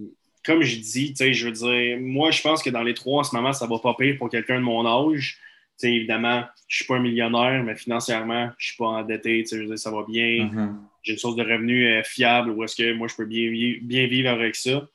comme 0.45 0.63
je 0.63 0.77
dis, 0.77 1.15
je 1.19 1.47
veux 1.47 1.53
dire, 1.53 1.99
moi, 2.01 2.31
je 2.31 2.43
pense 2.43 2.63
que 2.63 2.71
dans 2.71 2.83
les 2.83 2.95
trois 2.95 3.21
en 3.21 3.25
ce 3.25 3.35
moment, 3.35 3.53
ça 3.53 3.67
va 3.67 3.79
pas 3.79 3.95
pire 3.95 4.17
pour 4.19 4.29
quelqu'un 4.29 4.57
de 4.57 4.65
mon 4.65 4.87
âge. 4.87 5.39
évidemment, 5.83 6.45
je 6.69 6.77
suis 6.77 6.85
pas 6.85 6.97
un 6.97 7.01
millionnaire, 7.01 7.63
mais 7.65 7.75
financièrement, 7.75 8.51
je 8.59 8.67
suis 8.67 8.77
pas 8.77 8.87
endetté. 8.87 9.45
Je 9.51 9.57
veux 9.57 9.67
dire, 9.67 9.79
ça 9.79 9.91
va 9.91 10.05
bien. 10.07 10.47
Mm-hmm. 10.47 10.75
J'ai 11.03 11.13
une 11.13 11.19
source 11.19 11.37
de 11.37 11.43
revenus 11.43 11.87
euh, 11.87 12.03
fiable 12.03 12.51
où 12.51 12.63
est-ce 12.63 12.77
que 12.77 12.93
moi, 12.93 13.09
je 13.09 13.17
peux 13.17 13.25
bien, 13.25 13.51
bien 13.83 14.07
vivre 14.07 14.31
avec 14.31 14.55
ça. 14.55 14.87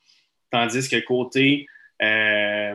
Tandis 0.50 0.88
que 0.88 1.00
côté 1.00 1.66
euh, 2.02 2.74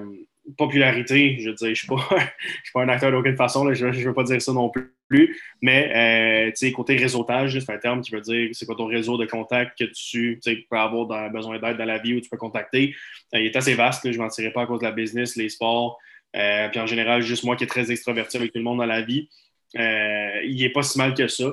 popularité, 0.58 1.38
je 1.40 1.50
veux 1.50 1.56
dire, 1.56 1.68
je 1.68 1.70
ne 1.70 1.76
suis, 1.76 1.88
pas 1.88 2.82
un 2.82 2.90
acteur 2.90 3.12
d'aucune 3.12 3.36
façon, 3.36 3.74
je 3.74 3.88
ne 3.88 3.92
veux 3.92 4.14
pas 4.14 4.24
dire 4.24 4.42
ça 4.42 4.54
non 4.54 4.70
plus, 4.70 5.38
mais 5.62 6.52
euh, 6.54 6.72
côté 6.72 6.96
réseautage, 6.98 7.60
c'est 7.60 7.72
un 7.72 7.78
terme 7.78 8.02
qui 8.02 8.12
veut 8.12 8.22
dire 8.22 8.50
c'est 8.54 8.66
quoi 8.66 8.76
ton 8.76 8.86
réseau 8.86 9.18
de 9.18 9.26
contacts 9.26 9.78
que 9.78 9.86
tu 9.86 10.40
peux 10.70 10.78
avoir 10.78 11.30
besoin 11.30 11.60
d'aide 11.60 11.78
dans 11.78 11.86
la 11.86 11.98
vie 11.98 12.16
ou 12.16 12.22
tu 12.22 12.30
peux 12.30 12.38
contacter. 12.38 12.96
Euh, 13.34 13.40
il 13.40 13.46
est 13.46 13.56
assez 13.56 13.74
vaste, 13.74 14.10
je 14.12 14.18
ne 14.18 14.24
m'en 14.24 14.30
tirerai 14.30 14.54
pas 14.54 14.64
à 14.64 14.66
cause 14.66 14.80
de 14.80 14.86
la 14.86 14.92
business, 14.92 15.36
les 15.36 15.50
sports, 15.50 15.98
puis 16.34 16.80
en 16.80 16.86
général, 16.86 17.22
juste 17.22 17.44
moi 17.44 17.56
qui 17.56 17.64
est 17.64 17.68
très 17.68 17.92
extraverti 17.92 18.38
avec 18.38 18.52
tout 18.52 18.60
le 18.60 18.64
monde 18.64 18.80
dans 18.80 18.86
la 18.86 19.02
vie. 19.02 19.30
il 19.74 20.58
n'est 20.58 20.70
pas 20.70 20.84
si 20.84 20.98
mal 20.98 21.14
que 21.14 21.28
ça. 21.28 21.46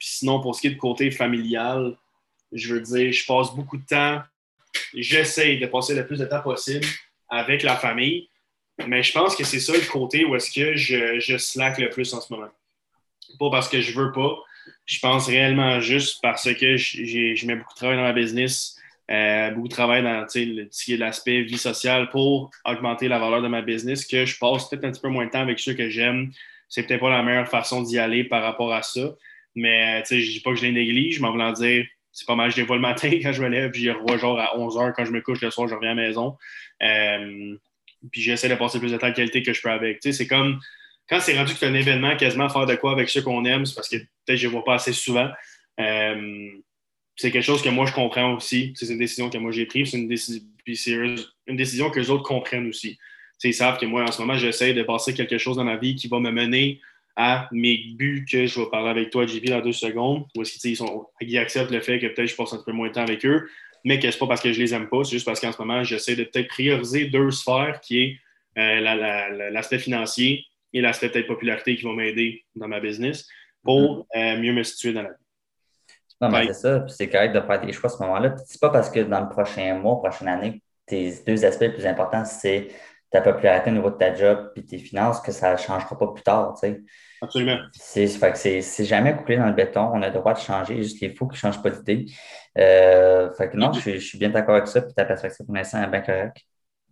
sinon, 0.00 0.40
pour 0.40 0.54
ce 0.54 0.62
qui 0.62 0.66
est 0.68 0.70
de 0.70 0.78
côté 0.78 1.10
familial, 1.10 1.96
je 2.52 2.74
veux 2.74 2.80
dire, 2.80 3.12
je 3.12 3.26
passe 3.26 3.54
beaucoup 3.54 3.76
de 3.76 3.84
temps 3.84 4.22
j'essaye 4.94 5.58
de 5.58 5.66
passer 5.66 5.94
le 5.94 6.06
plus 6.06 6.18
de 6.18 6.24
temps 6.24 6.42
possible 6.42 6.86
avec 7.28 7.62
la 7.62 7.76
famille. 7.76 8.28
Mais 8.86 9.02
je 9.02 9.12
pense 9.12 9.34
que 9.34 9.44
c'est 9.44 9.60
ça 9.60 9.72
le 9.72 9.90
côté 9.90 10.24
où 10.24 10.36
est-ce 10.36 10.52
que 10.52 10.76
je, 10.76 11.18
je 11.18 11.36
slack 11.36 11.78
le 11.78 11.90
plus 11.90 12.12
en 12.14 12.20
ce 12.20 12.32
moment. 12.32 12.48
Pas 13.38 13.50
parce 13.50 13.68
que 13.68 13.80
je 13.80 13.92
veux 13.92 14.12
pas. 14.12 14.36
Je 14.86 14.98
pense 15.00 15.26
réellement 15.26 15.80
juste 15.80 16.20
parce 16.22 16.52
que 16.54 16.76
je 16.76 17.46
mets 17.46 17.56
beaucoup 17.56 17.74
de 17.74 17.78
travail 17.78 17.96
dans 17.96 18.04
la 18.04 18.12
business, 18.12 18.76
euh, 19.10 19.50
beaucoup 19.50 19.68
de 19.68 19.72
travail 19.72 20.02
dans 20.02 20.26
l'aspect 20.98 21.42
vie 21.42 21.58
sociale 21.58 22.10
pour 22.10 22.50
augmenter 22.64 23.08
la 23.08 23.18
valeur 23.18 23.42
de 23.42 23.48
ma 23.48 23.62
business, 23.62 24.06
que 24.06 24.24
je 24.24 24.38
passe 24.38 24.68
peut-être 24.68 24.84
un 24.84 24.92
petit 24.92 25.00
peu 25.00 25.08
moins 25.08 25.26
de 25.26 25.30
temps 25.30 25.40
avec 25.40 25.58
ceux 25.58 25.74
que 25.74 25.88
j'aime. 25.88 26.30
C'est 26.68 26.84
peut-être 26.84 27.00
pas 27.00 27.10
la 27.10 27.22
meilleure 27.22 27.48
façon 27.48 27.82
d'y 27.82 27.98
aller 27.98 28.24
par 28.24 28.42
rapport 28.42 28.72
à 28.72 28.82
ça. 28.82 29.14
Mais 29.54 30.04
je 30.04 30.16
dis 30.16 30.40
pas 30.40 30.50
que 30.50 30.56
je 30.56 30.66
les 30.66 30.72
néglige, 30.72 31.20
mais 31.20 31.28
en 31.28 31.32
voulant 31.32 31.52
dire, 31.52 31.86
c'est 32.18 32.26
pas 32.26 32.34
mal. 32.34 32.50
Je 32.50 32.56
les 32.56 32.64
vois 32.64 32.76
le 32.76 32.82
matin 32.82 33.08
quand 33.22 33.32
je 33.32 33.42
me 33.42 33.48
lève, 33.48 33.70
puis 33.70 33.82
je 33.82 33.86
les 33.86 33.92
revois 33.92 34.18
genre 34.18 34.38
à 34.38 34.58
11 34.58 34.76
h 34.76 34.92
quand 34.96 35.04
je 35.04 35.12
me 35.12 35.20
couche 35.20 35.40
le 35.40 35.50
soir, 35.50 35.68
je 35.68 35.74
reviens 35.74 35.92
à 35.92 35.94
la 35.94 36.02
maison. 36.02 36.36
Euh, 36.82 37.56
puis 38.10 38.20
j'essaie 38.20 38.48
de 38.48 38.56
passer 38.56 38.80
plus 38.80 38.90
de 38.90 38.96
temps 38.96 39.08
de 39.08 39.14
qualité 39.14 39.42
que 39.42 39.52
je 39.52 39.62
peux 39.62 39.70
avec. 39.70 39.98
c'est 40.00 40.26
comme 40.26 40.58
quand 41.08 41.20
c'est 41.20 41.38
rendu 41.38 41.54
que 41.54 41.64
un 41.64 41.74
événement, 41.74 42.16
quasiment 42.16 42.48
faire 42.48 42.66
de 42.66 42.74
quoi 42.74 42.92
avec 42.92 43.08
ceux 43.08 43.22
qu'on 43.22 43.44
aime, 43.44 43.64
c'est 43.64 43.74
parce 43.74 43.88
que 43.88 43.96
peut-être 43.96 44.36
je 44.36 44.46
ne 44.46 44.52
vois 44.52 44.64
pas 44.64 44.74
assez 44.74 44.92
souvent. 44.92 45.30
Euh, 45.80 46.50
c'est 47.16 47.30
quelque 47.30 47.44
chose 47.44 47.62
que 47.62 47.68
moi 47.68 47.86
je 47.86 47.92
comprends 47.92 48.34
aussi. 48.34 48.72
C'est 48.76 48.88
une 48.88 48.98
décision 48.98 49.30
que 49.30 49.38
moi 49.38 49.52
j'ai 49.52 49.66
prise. 49.66 49.90
C'est 49.90 50.90
une, 50.90 51.16
une, 51.46 51.56
décision 51.56 51.90
que 51.90 51.98
les 51.98 52.10
autres 52.10 52.24
comprennent 52.24 52.68
aussi. 52.68 52.98
ils 53.42 53.54
savent 53.54 53.78
que 53.78 53.86
moi, 53.86 54.02
en 54.02 54.12
ce 54.12 54.20
moment, 54.20 54.36
j'essaie 54.36 54.74
de 54.74 54.82
passer 54.82 55.14
quelque 55.14 55.38
chose 55.38 55.56
dans 55.56 55.64
ma 55.64 55.76
vie 55.76 55.94
qui 55.94 56.08
va 56.08 56.20
me 56.20 56.30
mener 56.30 56.80
à 57.20 57.48
mes 57.50 57.78
buts 57.96 58.24
que 58.30 58.46
je 58.46 58.60
vais 58.60 58.70
parler 58.70 58.90
avec 58.90 59.10
toi, 59.10 59.26
JP, 59.26 59.44
dans 59.46 59.60
deux 59.60 59.72
secondes, 59.72 60.24
ou 60.36 60.42
est-ce 60.42 60.56
qu'ils 60.56 60.78
ils 61.20 61.38
acceptent 61.38 61.72
le 61.72 61.80
fait 61.80 61.98
que 61.98 62.06
peut-être 62.06 62.28
je 62.28 62.36
passe 62.36 62.52
un 62.52 62.62
peu 62.64 62.70
moins 62.70 62.88
de 62.88 62.92
temps 62.92 63.02
avec 63.02 63.26
eux, 63.26 63.50
mais 63.84 63.98
que 63.98 64.08
ce 64.08 64.14
n'est 64.14 64.20
pas 64.20 64.28
parce 64.28 64.40
que 64.40 64.52
je 64.52 64.60
les 64.60 64.72
aime 64.72 64.88
pas, 64.88 65.02
c'est 65.02 65.10
juste 65.10 65.26
parce 65.26 65.40
qu'en 65.40 65.50
ce 65.50 65.58
moment, 65.58 65.82
j'essaie 65.82 66.14
de 66.14 66.22
peut-être 66.22 66.46
prioriser 66.46 67.06
deux 67.06 67.32
sphères 67.32 67.80
qui 67.80 68.00
est 68.00 68.16
euh, 68.56 69.50
l'aspect 69.50 69.80
financier 69.80 70.44
et 70.72 70.80
l'aspect 70.80 71.08
peut-être 71.08 71.26
popularité 71.26 71.74
qui 71.74 71.82
vont 71.82 71.92
m'aider 71.92 72.44
dans 72.54 72.68
ma 72.68 72.78
business 72.78 73.26
pour 73.64 74.06
mm-hmm. 74.14 74.36
euh, 74.36 74.40
mieux 74.40 74.52
me 74.52 74.62
situer 74.62 74.92
dans 74.92 75.02
la 75.02 75.10
vie. 75.10 75.14
Non, 76.20 76.28
mais 76.30 76.46
c'est 76.46 76.52
ça, 76.52 76.86
c'est 76.86 77.08
correct 77.08 77.34
de 77.34 77.40
faire 77.40 77.60
des 77.60 77.72
choix 77.72 77.90
à 77.90 77.92
ce 77.92 78.02
moment-là. 78.04 78.36
C'est 78.46 78.60
pas 78.60 78.70
parce 78.70 78.90
que 78.90 79.00
dans 79.00 79.20
le 79.20 79.28
prochain 79.28 79.74
mois, 79.74 79.98
prochaine 79.98 80.28
année, 80.28 80.62
tes 80.86 81.14
deux 81.26 81.44
aspects 81.44 81.62
les 81.62 81.72
plus 81.72 81.86
importants, 81.86 82.24
c'est 82.24 82.68
ta 83.10 83.20
popularité 83.20 83.70
au 83.70 83.74
niveau 83.74 83.90
de 83.90 83.96
ta 83.96 84.14
job 84.14 84.50
et 84.56 84.64
tes 84.64 84.78
finances 84.78 85.20
que 85.20 85.32
ça 85.32 85.52
ne 85.52 85.56
changera 85.56 85.96
pas 85.98 86.06
plus 86.08 86.22
tard. 86.22 86.54
Tu 86.54 86.68
sais. 86.68 86.82
Absolument. 87.20 87.58
C'est 87.72 88.84
jamais 88.84 89.16
couplé 89.16 89.36
dans 89.36 89.46
le 89.46 89.52
béton. 89.52 89.90
On 89.92 90.02
a 90.02 90.08
le 90.08 90.14
droit 90.14 90.34
de 90.34 90.38
changer, 90.38 90.82
juste 90.82 91.00
les 91.00 91.14
fous 91.14 91.26
qui 91.26 91.34
ne 91.34 91.38
changent 91.38 91.62
pas 91.62 91.70
d'idée. 91.70 92.06
Euh, 92.58 93.32
fait 93.32 93.50
que 93.50 93.56
non, 93.56 93.72
je, 93.72 93.98
suis 93.98 94.18
bien 94.18 94.30
d'accord 94.30 94.56
avec 94.56 94.68
ça. 94.68 94.82
Puis 94.82 94.92
ta 94.94 95.04
perspective 95.04 95.46
pour 95.46 95.54
l'instant 95.54 95.82
est 95.82 95.90
bien 95.90 96.02
correcte. 96.02 96.38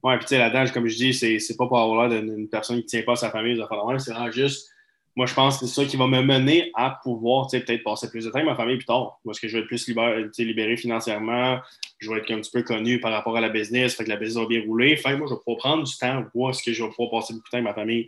Oui, 0.03 0.17
puis 0.17 0.27
tu 0.27 0.29
sais, 0.29 0.39
là-dedans, 0.39 0.65
comme 0.73 0.87
je 0.87 0.97
dis, 0.97 1.15
c'est 1.15 1.57
pas 1.57 1.67
pour 1.67 1.79
avoir 1.79 2.09
l'air 2.09 2.23
d'une 2.23 2.49
personne 2.49 2.77
qui 2.77 2.83
ne 2.83 2.89
tient 2.89 3.03
pas 3.03 3.13
à 3.13 3.17
sa 3.17 3.31
famille, 3.31 3.57
c'est 3.99 4.13
vraiment 4.13 4.31
juste 4.31 4.71
moi, 5.17 5.25
je 5.25 5.33
pense 5.33 5.59
que 5.59 5.67
c'est 5.67 5.75
ça 5.75 5.87
qui 5.87 5.97
va 5.97 6.07
me 6.07 6.21
mener 6.21 6.71
à 6.75 7.01
pouvoir 7.03 7.49
peut-être 7.51 7.83
passer 7.83 8.11
plus 8.11 8.27
de 8.27 8.31
temps 8.31 8.37
avec 8.37 8.51
ma 8.51 8.55
famille 8.55 8.77
plus 8.77 8.85
tard. 8.85 9.19
Parce 9.25 9.41
que 9.41 9.49
je 9.49 9.55
vais 9.55 9.61
être 9.61 9.67
plus 9.67 9.89
libéré, 9.89 10.27
libéré 10.39 10.77
financièrement, 10.77 11.59
je 11.99 12.11
vais 12.11 12.19
être 12.19 12.31
un 12.31 12.41
petit 12.41 12.51
peu 12.51 12.63
connu 12.63 13.01
par 13.01 13.13
rapport 13.13 13.35
à 13.35 13.41
la 13.41 13.49
business, 13.49 13.95
fait 13.95 14.05
que 14.05 14.11
la 14.11 14.17
business 14.17 14.43
va 14.43 14.47
bien 14.47 14.63
rouler. 14.67 14.95
Fait 14.97 15.17
moi, 15.17 15.27
je 15.27 15.33
vais 15.33 15.41
pouvoir 15.43 15.57
prendre 15.57 15.85
du 15.85 15.97
temps, 15.97 16.23
voir 16.35 16.55
ce 16.55 16.63
que 16.63 16.75
je 16.75 16.83
vais 16.83 16.91
pouvoir 16.91 17.23
passer 17.23 17.33
beaucoup 17.33 17.47
de 17.47 17.51
temps 17.51 17.57
avec 17.57 17.65
ma 17.65 17.73
famille. 17.73 18.07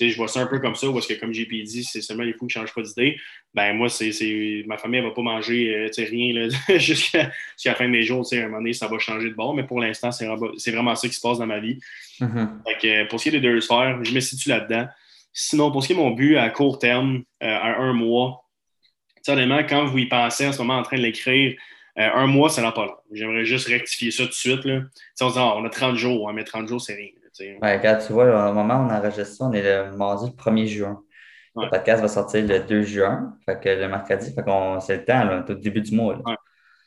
je 0.00 0.16
vois 0.16 0.26
ça 0.26 0.40
un 0.40 0.48
peu 0.48 0.58
comme 0.58 0.74
ça, 0.74 0.88
parce 0.92 1.06
que 1.06 1.14
comme 1.14 1.32
JP 1.32 1.62
dit, 1.62 1.84
c'est 1.84 2.00
seulement 2.00 2.24
les 2.24 2.32
fous 2.32 2.48
qui 2.48 2.58
ne 2.58 2.64
changent 2.64 2.74
pas 2.74 2.82
d'idée. 2.82 3.16
Ben 3.54 3.72
moi, 3.74 3.88
c'est, 3.88 4.10
ma 4.66 4.78
famille 4.78 5.00
ne 5.00 5.06
va 5.06 5.12
pas 5.12 5.22
manger 5.22 5.72
euh, 5.76 5.90
rien 5.96 6.48
jusqu'à, 6.76 7.30
la 7.66 7.74
fin 7.76 7.84
de 7.84 7.90
mes 7.90 8.02
jours. 8.02 8.26
À 8.32 8.34
un 8.34 8.42
moment 8.46 8.58
donné, 8.58 8.72
ça 8.72 8.88
va 8.88 8.98
changer 8.98 9.30
de 9.30 9.34
bord, 9.34 9.54
mais 9.54 9.62
pour 9.62 9.78
l'instant, 9.78 10.10
c'est, 10.10 10.26
vraiment 10.72 10.96
ça 10.96 11.06
qui 11.06 11.14
se 11.14 11.20
passe 11.20 11.38
dans 11.38 11.46
ma 11.46 11.60
vie. 11.60 11.78
Mm-hmm. 12.20 13.06
pour 13.06 13.20
ce 13.20 13.22
qui 13.22 13.28
est 13.28 13.38
des 13.38 13.48
deux 13.48 13.60
sphères, 13.60 14.02
je 14.02 14.12
me 14.12 14.18
situe 14.18 14.48
là-dedans. 14.48 14.88
Sinon, 15.32 15.70
pour 15.70 15.82
ce 15.82 15.88
qui 15.88 15.92
est 15.92 15.96
mon 15.96 16.10
but 16.10 16.36
à 16.36 16.50
court 16.50 16.78
terme, 16.78 17.22
euh, 17.42 17.46
à 17.46 17.78
un 17.78 17.92
mois, 17.92 18.44
honnêtement, 19.28 19.60
quand 19.68 19.84
vous 19.84 19.98
y 19.98 20.06
pensez 20.06 20.46
en 20.46 20.52
ce 20.52 20.58
moment 20.58 20.78
en 20.78 20.82
train 20.82 20.96
de 20.96 21.02
l'écrire, 21.02 21.54
euh, 21.98 22.08
un 22.14 22.26
mois, 22.26 22.48
ça 22.48 22.62
n'a 22.62 22.72
pas 22.72 22.86
long. 22.86 22.96
J'aimerais 23.12 23.44
juste 23.44 23.68
rectifier 23.68 24.10
ça 24.10 24.24
tout 24.24 24.30
de 24.30 24.34
suite. 24.34 24.64
Là. 24.64 24.80
On, 25.20 25.28
dit, 25.28 25.34
ah, 25.36 25.54
on 25.56 25.64
a 25.64 25.70
30 25.70 25.96
jours, 25.96 26.28
hein, 26.28 26.32
mais 26.34 26.44
30 26.44 26.68
jours, 26.68 26.80
c'est 26.80 26.94
rien. 26.94 27.10
Ouais, 27.62 27.78
quand 27.80 27.98
tu 28.04 28.12
vois, 28.12 28.50
au 28.50 28.52
moment 28.52 28.74
où 28.76 28.88
on 28.88 28.90
enregistre 28.90 29.36
ça, 29.36 29.44
on 29.44 29.52
est 29.52 29.62
le 29.62 29.96
mardi 29.96 30.26
le 30.26 30.32
1er 30.32 30.66
juin. 30.66 31.02
Le 31.56 31.68
podcast 31.68 32.02
va 32.02 32.08
sortir 32.08 32.46
le 32.46 32.60
2 32.60 32.82
juin, 32.82 33.36
fait 33.44 33.60
que 33.60 33.68
le 33.68 33.88
mercredi, 33.88 34.32
fait 34.32 34.42
qu'on 34.42 34.78
c'est 34.80 34.98
le 34.98 35.04
temps, 35.04 35.24
là, 35.24 35.42
tout 35.42 35.54
début 35.54 35.80
du 35.80 35.94
mois. 35.94 36.20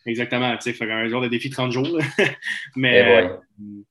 Exactement, 0.06 0.56
tu 0.58 0.64
sais, 0.64 0.74
fait 0.74 0.92
un 0.92 1.08
jour 1.08 1.22
de 1.22 1.28
défi 1.28 1.50
30 1.50 1.72
jours. 1.72 2.00
mais 2.76 2.98
eh 2.98 3.24
euh, 3.24 3.30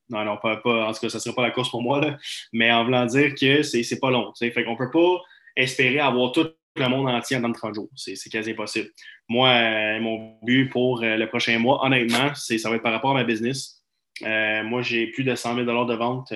non, 0.09 0.25
non, 0.25 0.37
pas, 0.39 0.57
pas, 0.57 0.89
en 0.89 0.93
tout 0.93 1.01
cas, 1.01 1.09
ça 1.09 1.19
ne 1.19 1.23
sera 1.23 1.35
pas 1.35 1.43
la 1.43 1.51
course 1.53 1.71
pour 1.71 1.83
moi. 1.83 2.01
Là. 2.01 2.19
Mais 2.53 2.71
en 2.73 2.85
voulant 2.85 3.07
dire 3.07 3.35
que 3.35 3.63
c'est 3.63 4.01
pas 4.01 4.11
long. 4.11 4.33
Fait 4.37 4.53
qu'on 4.65 4.73
ne 4.73 4.77
peut 4.77 4.91
pas 4.91 5.23
espérer 5.57 6.01
avoir 6.01 6.33
tout 6.33 6.49
le 6.77 6.89
monde 6.89 7.09
entier 7.09 7.39
dans 7.39 7.53
30 7.53 7.75
jours. 7.75 7.89
C'est 7.95 8.31
quasi 8.31 8.51
impossible. 8.51 8.89
Moi, 9.29 9.49
euh, 9.49 10.01
mon 10.01 10.39
but 10.43 10.69
pour 10.69 11.03
euh, 11.03 11.17
le 11.17 11.29
prochain 11.29 11.59
mois, 11.59 11.85
honnêtement, 11.85 12.35
ça 12.35 12.71
va 12.71 12.77
être 12.77 12.83
par 12.83 12.93
rapport 12.93 13.13
à 13.13 13.15
ma 13.15 13.25
business. 13.25 13.85
moi, 14.23 14.83
j'ai 14.83 15.07
plus 15.09 15.23
de 15.23 15.35
100 15.35 15.55
000 15.65 15.85
de 15.87 15.95
vente 15.95 16.33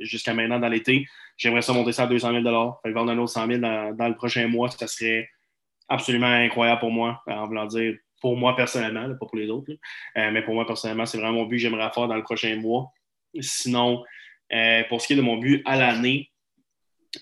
jusqu'à 0.00 0.34
maintenant 0.34 0.58
dans 0.58 0.68
l'été. 0.68 1.06
J'aimerais 1.36 1.62
ça 1.62 1.72
monter 1.72 1.92
ça 1.92 2.02
à 2.02 2.06
200 2.08 2.42
000 2.42 2.78
Fait 2.82 2.90
vendre 2.90 3.12
un 3.12 3.18
autre 3.18 3.32
100 3.32 3.46
000 3.46 3.60
dans, 3.60 3.94
dans, 3.94 4.08
le 4.08 4.16
prochain 4.16 4.48
mois, 4.48 4.68
ça 4.68 4.88
serait 4.88 5.28
absolument 5.88 6.26
incroyable 6.26 6.80
pour 6.80 6.90
moi, 6.90 7.22
en 7.28 7.46
voulant 7.46 7.66
dire 7.66 7.94
pour 8.20 8.36
moi 8.36 8.56
personnellement, 8.56 9.08
pas 9.08 9.26
pour 9.26 9.36
les 9.36 9.50
autres. 9.50 9.72
Euh, 10.16 10.30
mais 10.30 10.42
pour 10.42 10.54
moi 10.54 10.66
personnellement, 10.66 11.06
c'est 11.06 11.18
vraiment 11.18 11.40
mon 11.40 11.44
but 11.44 11.56
que 11.56 11.62
j'aimerais 11.62 11.90
faire 11.90 12.08
dans 12.08 12.16
le 12.16 12.22
prochain 12.22 12.56
mois. 12.56 12.92
Sinon, 13.40 14.04
euh, 14.52 14.82
pour 14.88 15.00
ce 15.00 15.06
qui 15.06 15.12
est 15.12 15.16
de 15.16 15.22
mon 15.22 15.36
but 15.36 15.62
à 15.66 15.76
l'année, 15.76 16.30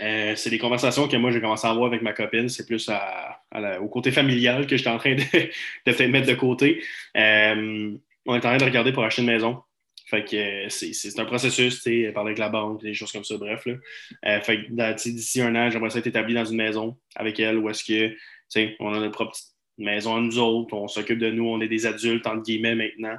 euh, 0.01 0.35
c'est 0.37 0.51
des 0.51 0.59
conversations 0.59 1.09
que 1.09 1.17
moi 1.17 1.31
j'ai 1.31 1.41
commencé 1.41 1.67
à 1.67 1.71
avoir 1.71 1.87
avec 1.87 2.03
ma 2.03 2.13
copine. 2.13 2.49
C'est 2.49 2.67
plus 2.67 2.91
au 2.91 3.89
côté 3.89 4.11
familial 4.11 4.67
que 4.67 4.77
j'étais 4.77 4.91
en 4.91 4.99
train 4.99 5.15
de, 5.15 5.23
mettre 6.09 6.27
de 6.27 6.35
côté. 6.35 6.83
on 7.15 7.99
est 8.35 8.37
en 8.37 8.41
train 8.41 8.57
de 8.57 8.65
regarder 8.65 8.93
pour 8.93 9.05
acheter 9.05 9.23
une 9.23 9.29
maison. 9.29 9.63
Fait 10.09 10.25
que 10.25 10.69
c'est 10.69 11.19
un 11.19 11.25
processus, 11.25 11.83
tu 11.83 12.05
sais, 12.05 12.13
parler 12.13 12.29
avec 12.29 12.39
la 12.39 12.49
banque, 12.49 12.81
des 12.81 12.95
choses 12.95 13.11
comme 13.11 13.25
ça, 13.25 13.37
bref. 13.39 13.67
Là. 13.67 14.41
fait 14.41 14.67
que 14.67 15.09
d'ici 15.11 15.43
un 15.43 15.55
an, 15.57 15.69
j'aimerais 15.69 15.91
ça 15.91 15.99
être 15.99 16.07
établi 16.07 16.33
dans 16.33 16.45
une 16.45 16.59
maison 16.59 16.97
avec 17.17 17.41
elle 17.41 17.59
où 17.59 17.69
est-ce 17.69 17.83
que, 17.83 18.11
tu 18.11 18.19
sais, 18.49 18.77
on 18.79 18.95
a 18.95 19.01
notre 19.01 19.11
propre 19.11 19.37
maison 19.79 20.17
à 20.17 20.21
nous 20.21 20.39
autres, 20.39 20.75
on 20.75 20.89
s'occupe 20.89 21.19
de 21.19 21.31
nous, 21.31 21.47
on 21.47 21.61
est 21.61 21.69
des 21.69 21.87
adultes, 21.87 22.27
entre 22.27 22.43
guillemets, 22.43 22.75
maintenant. 22.75 23.17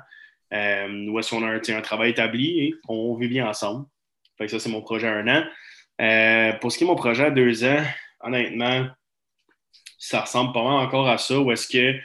Euh, 0.53 0.87
nous, 0.87 1.17
est-ce 1.19 1.31
qu'on 1.31 1.43
a 1.43 1.51
un, 1.51 1.81
travail 1.81 2.11
établi 2.11 2.59
et 2.59 2.75
on 2.87 3.15
vit 3.15 3.27
bien 3.27 3.47
ensemble. 3.49 3.85
Fait 4.37 4.45
que 4.45 4.51
ça, 4.51 4.59
c'est 4.59 4.69
mon 4.69 4.81
projet 4.81 5.07
à 5.07 5.13
un 5.13 5.27
an. 5.27 5.43
Euh, 5.99 6.53
pour 6.59 6.71
ce 6.71 6.77
qui 6.77 6.83
est 6.83 6.87
mon 6.87 6.95
projet 6.95 7.25
à 7.25 7.31
deux 7.31 7.63
ans, 7.63 7.83
honnêtement, 8.21 8.87
ça 9.97 10.21
ressemble 10.21 10.53
pas 10.53 10.63
mal 10.63 10.85
encore 10.85 11.07
à 11.07 11.17
ça. 11.17 11.39
Ou 11.39 11.51
est-ce 11.51 11.67
que 11.67 11.99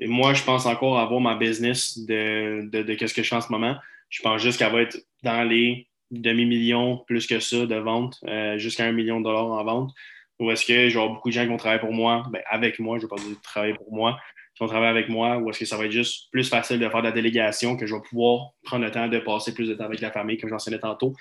moi, 0.00 0.34
je 0.34 0.42
pense 0.42 0.66
encore 0.66 0.98
avoir 0.98 1.20
ma 1.20 1.36
business 1.36 1.98
de, 1.98 2.68
de, 2.70 2.82
de, 2.82 3.06
ce 3.06 3.14
que 3.14 3.22
je 3.22 3.28
fais 3.28 3.36
en 3.36 3.40
ce 3.40 3.50
moment. 3.50 3.76
Je 4.10 4.22
pense 4.22 4.42
juste 4.42 4.58
qu'elle 4.58 4.72
va 4.72 4.82
être 4.82 4.98
dans 5.22 5.42
les 5.42 5.88
demi-millions, 6.10 6.98
plus 7.06 7.26
que 7.26 7.40
ça, 7.40 7.66
de 7.66 7.74
vente, 7.76 8.18
euh, 8.26 8.58
jusqu'à 8.58 8.84
un 8.84 8.92
million 8.92 9.20
de 9.20 9.24
dollars 9.24 9.46
en 9.46 9.64
vente. 9.64 9.92
Ou 10.38 10.50
est-ce 10.50 10.66
que 10.66 10.88
genre 10.88 11.10
beaucoup 11.10 11.30
de 11.30 11.34
gens 11.34 11.42
qui 11.42 11.48
vont 11.48 11.56
travailler 11.56 11.80
pour 11.80 11.92
moi, 11.92 12.24
ben, 12.30 12.42
avec 12.50 12.78
moi, 12.78 12.98
je 12.98 13.04
ne 13.04 13.08
vais 13.08 13.16
pas 13.16 13.22
dire 13.22 13.40
travailler 13.42 13.74
pour 13.74 13.92
moi, 13.92 14.18
qui 14.54 14.62
vont 14.62 14.68
travailler 14.68 14.90
avec 14.90 15.08
moi, 15.08 15.38
ou 15.38 15.50
est-ce 15.50 15.60
que 15.60 15.64
ça 15.64 15.76
va 15.76 15.86
être 15.86 15.92
juste 15.92 16.30
plus 16.30 16.48
facile 16.48 16.78
de 16.78 16.88
faire 16.88 17.00
de 17.00 17.06
la 17.06 17.12
délégation, 17.12 17.76
que 17.76 17.86
je 17.86 17.94
vais 17.94 18.00
pouvoir 18.02 18.50
prendre 18.62 18.84
le 18.84 18.90
temps 18.90 19.08
de 19.08 19.18
passer 19.18 19.54
plus 19.54 19.68
de 19.68 19.74
temps 19.74 19.84
avec 19.84 20.00
la 20.00 20.10
famille, 20.10 20.36
comme 20.38 20.50
j'enseignais 20.50 20.78
tantôt. 20.78 21.14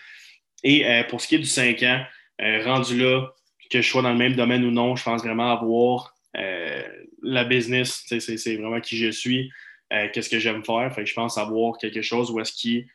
Et 0.63 0.86
euh, 0.86 1.03
pour 1.03 1.22
ce 1.22 1.27
qui 1.27 1.36
est 1.36 1.39
du 1.39 1.45
5 1.45 1.81
ans, 1.84 2.03
euh, 2.41 2.63
rendu 2.63 2.98
là, 2.98 3.27
que 3.72 3.81
je 3.81 3.89
sois 3.89 4.01
dans 4.01 4.12
le 4.12 4.17
même 4.17 4.36
domaine 4.36 4.63
ou 4.65 4.72
non, 4.72 4.95
je 4.95 5.03
pense 5.03 5.24
vraiment 5.24 5.51
avoir 5.51 6.13
euh, 6.38 6.84
la 7.24 7.45
business, 7.45 8.03
c'est 8.07 8.55
vraiment 8.55 8.81
qui 8.81 8.98
je 8.98 9.12
suis, 9.12 9.50
qu'est-ce 9.89 10.29
que 10.29 10.39
j'aime 10.39 10.63
faire. 10.63 10.93
Fait 10.93 11.03
que 11.03 11.10
je 11.10 11.13
pense 11.13 11.38
avoir 11.38 11.77
quelque 11.77 12.01
chose 12.01 12.31
où 12.31 12.39
est-ce 12.39 12.67
est 12.67 12.88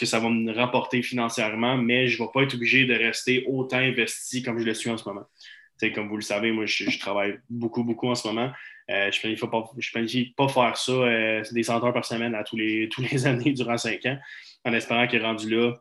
que 0.00 0.06
ça 0.06 0.18
va 0.18 0.30
me 0.30 0.52
rapporter 0.52 1.02
financièrement, 1.02 1.76
mais 1.76 2.08
je 2.08 2.20
ne 2.20 2.26
vais 2.26 2.32
pas 2.32 2.42
être 2.42 2.54
obligé 2.54 2.86
de 2.86 2.94
rester 2.94 3.44
autant 3.46 3.78
investi 3.78 4.42
comme 4.42 4.58
je 4.58 4.64
le 4.64 4.74
suis 4.74 4.90
en 4.90 4.96
ce 4.96 5.08
moment 5.08 5.26
comme 5.94 6.08
vous 6.08 6.16
le 6.16 6.22
savez, 6.22 6.52
moi, 6.52 6.66
je, 6.66 6.98
travaille 6.98 7.38
beaucoup, 7.48 7.84
beaucoup 7.84 8.08
en 8.08 8.14
ce 8.14 8.26
moment. 8.28 8.50
Euh, 8.90 9.10
je 9.10 9.26
ne 9.26 9.90
planifie, 9.92 10.34
pas 10.36 10.48
faire 10.48 10.76
ça 10.76 10.92
euh, 10.92 11.42
des 11.52 11.62
100 11.62 11.84
heures 11.84 11.92
par 11.92 12.04
semaine 12.04 12.34
à 12.34 12.44
tous 12.44 12.56
les, 12.56 12.88
tous 12.92 13.02
les 13.02 13.26
années 13.26 13.52
durant 13.52 13.76
cinq 13.76 14.06
ans, 14.06 14.18
en 14.64 14.72
espérant 14.72 15.06
qu'il 15.06 15.20
est 15.20 15.24
rendu 15.24 15.50
là. 15.50 15.76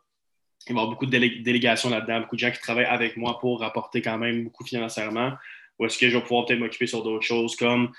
Il 0.67 0.73
va 0.73 0.79
y 0.79 0.81
avoir 0.81 0.89
beaucoup 0.89 1.05
de 1.05 1.17
délégations 1.17 1.89
là-dedans, 1.89 2.21
beaucoup 2.21 2.35
de 2.35 2.39
gens 2.39 2.49
qui 2.49 2.59
travaillent 2.59 2.85
avec 2.85 3.17
moi 3.17 3.37
pour 3.39 3.59
rapporter 3.59 4.01
quand 4.01 4.17
même 4.17 4.45
beaucoup 4.45 4.65
financièrement. 4.65 5.33
Ou 5.77 5.85
est-ce 5.85 5.99
que 5.99 6.09
je 6.09 6.17
vais 6.17 6.23
pouvoir 6.23 6.45
peut-être 6.45 6.59
m'occuper 6.59 6.87
sur 6.87 7.03
d'autres 7.03 7.25
choses 7.25 7.55
comme 7.55 7.91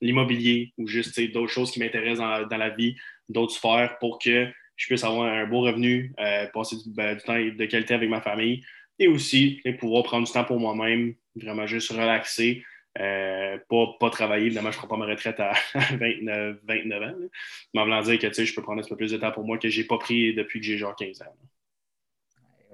l'immobilier 0.00 0.72
ou 0.78 0.86
juste 0.86 1.20
d'autres 1.32 1.52
choses 1.52 1.70
qui 1.70 1.78
m'intéressent 1.78 2.48
dans, 2.48 2.56
la 2.56 2.70
vie, 2.70 2.96
d'autres 3.28 3.52
sphères 3.52 3.98
pour 3.98 4.18
que 4.18 4.48
je 4.76 4.86
puisse 4.86 5.04
avoir 5.04 5.32
un 5.32 5.46
beau 5.46 5.60
revenu, 5.60 6.14
euh, 6.18 6.46
passer 6.52 6.76
ben, 6.86 7.16
du 7.16 7.22
temps 7.22 7.38
de 7.38 7.64
qualité 7.66 7.94
avec 7.94 8.08
ma 8.08 8.20
famille, 8.20 8.64
et 9.02 9.08
aussi 9.08 9.60
pouvoir 9.78 10.02
prendre 10.04 10.26
du 10.26 10.32
temps 10.32 10.44
pour 10.44 10.60
moi-même, 10.60 11.14
vraiment 11.36 11.66
juste 11.66 11.90
relaxer, 11.90 12.64
euh, 12.98 13.58
pas, 13.68 13.86
pas, 13.98 14.10
travailler. 14.10 14.46
Évidemment, 14.46 14.70
je 14.70 14.76
ne 14.76 14.80
ferai 14.80 14.88
pas 14.88 14.96
ma 14.96 15.06
retraite 15.06 15.40
à 15.40 15.52
29, 15.98 16.58
29 16.62 17.02
ans. 17.02 17.14
Mais 17.72 17.80
en 17.80 17.84
voulant 17.84 18.02
dire 18.02 18.18
que 18.18 18.44
je 18.44 18.54
peux 18.54 18.62
prendre 18.62 18.82
un 18.84 18.88
peu 18.88 18.96
plus 18.96 19.12
de 19.12 19.16
temps 19.16 19.32
pour 19.32 19.44
moi 19.44 19.58
que 19.58 19.68
je 19.68 19.80
n'ai 19.80 19.86
pas 19.86 19.98
pris 19.98 20.34
depuis 20.34 20.60
que 20.60 20.66
j'ai 20.66 20.76
genre 20.76 20.94
15 20.94 21.22
ans. 21.22 21.34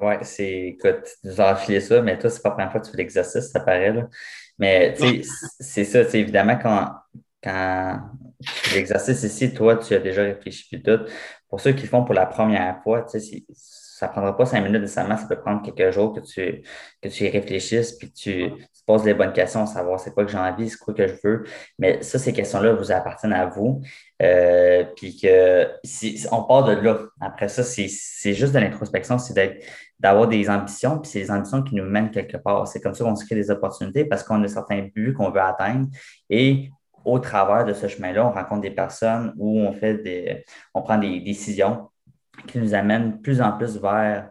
Oui, 0.00 0.14
c'est, 0.22 0.68
écoute, 0.68 1.04
tu 1.04 1.26
nous 1.26 1.40
as 1.40 1.48
affilé 1.50 1.80
ça, 1.80 2.00
mais 2.02 2.18
toi, 2.18 2.30
c'est 2.30 2.42
pas 2.42 2.50
la 2.50 2.54
première 2.54 2.72
fois 2.72 2.80
que 2.80 2.86
tu 2.86 2.92
fais 2.92 2.98
l'exercice, 2.98 3.50
ça 3.50 3.60
paraît. 3.60 3.92
Là. 3.92 4.08
Mais 4.58 4.94
c'est 5.60 5.84
ça, 5.84 6.00
évidemment, 6.16 6.56
quand, 6.56 6.94
quand 7.42 8.00
l'exercice 8.74 9.22
ici, 9.22 9.52
toi, 9.52 9.76
tu 9.76 9.94
as 9.94 9.98
déjà 9.98 10.22
réfléchi 10.22 10.68
puis 10.70 10.82
tout. 10.82 11.00
Pour 11.48 11.60
ceux 11.60 11.72
qui 11.72 11.82
le 11.82 11.88
font 11.88 12.04
pour 12.04 12.14
la 12.14 12.26
première 12.26 12.80
fois, 12.82 13.02
tu 13.02 13.18
sais, 13.18 13.44
ça 13.98 14.06
ne 14.06 14.12
prendra 14.12 14.36
pas 14.36 14.46
cinq 14.46 14.60
minutes 14.60 14.80
nécessairement, 14.80 15.16
ça 15.16 15.26
peut 15.26 15.40
prendre 15.40 15.60
quelques 15.60 15.92
jours 15.92 16.14
que 16.14 16.20
tu, 16.20 16.62
que 17.02 17.08
tu 17.08 17.24
y 17.24 17.28
réfléchisses, 17.30 17.98
puis 17.98 18.12
tu, 18.12 18.52
tu 18.52 18.84
poses 18.86 19.04
les 19.04 19.12
bonnes 19.12 19.32
questions, 19.32 19.66
savoir 19.66 19.98
c'est 19.98 20.14
quoi 20.14 20.24
que 20.24 20.30
j'ai 20.30 20.38
envie, 20.38 20.70
c'est 20.70 20.78
quoi 20.78 20.94
que 20.94 21.08
je 21.08 21.14
veux. 21.24 21.44
Mais 21.80 22.00
ça, 22.02 22.16
ces 22.16 22.32
questions-là 22.32 22.74
vous 22.74 22.92
appartiennent 22.92 23.32
à 23.32 23.46
vous. 23.46 23.82
Euh, 24.22 24.84
puis 24.94 25.18
que 25.20 25.68
si, 25.82 26.24
on 26.30 26.44
part 26.44 26.64
de 26.64 26.74
là. 26.74 27.00
Après 27.20 27.48
ça, 27.48 27.64
c'est 27.64 28.34
juste 28.34 28.54
de 28.54 28.60
l'introspection, 28.60 29.18
c'est 29.18 29.60
d'avoir 29.98 30.28
des 30.28 30.48
ambitions, 30.48 31.00
puis 31.00 31.10
c'est 31.10 31.20
des 31.20 31.30
ambitions 31.32 31.64
qui 31.64 31.74
nous 31.74 31.84
mènent 31.84 32.12
quelque 32.12 32.36
part. 32.36 32.68
C'est 32.68 32.80
comme 32.80 32.94
ça 32.94 33.02
qu'on 33.02 33.16
se 33.16 33.26
crée 33.26 33.34
des 33.34 33.50
opportunités 33.50 34.04
parce 34.04 34.22
qu'on 34.22 34.40
a 34.44 34.46
certains 34.46 34.88
buts 34.94 35.12
qu'on 35.12 35.30
veut 35.30 35.40
atteindre. 35.40 35.88
Et 36.30 36.70
au 37.04 37.18
travers 37.18 37.64
de 37.64 37.72
ce 37.72 37.88
chemin-là, 37.88 38.24
on 38.28 38.30
rencontre 38.30 38.60
des 38.60 38.70
personnes 38.70 39.34
où 39.38 39.58
on 39.58 39.72
fait 39.72 39.94
des, 39.94 40.44
on 40.72 40.82
prend 40.82 40.98
des 40.98 41.18
décisions 41.18 41.88
qui 42.46 42.58
nous 42.58 42.74
amène 42.74 43.20
plus 43.20 43.40
en 43.40 43.52
plus 43.52 43.80
vers 43.80 44.30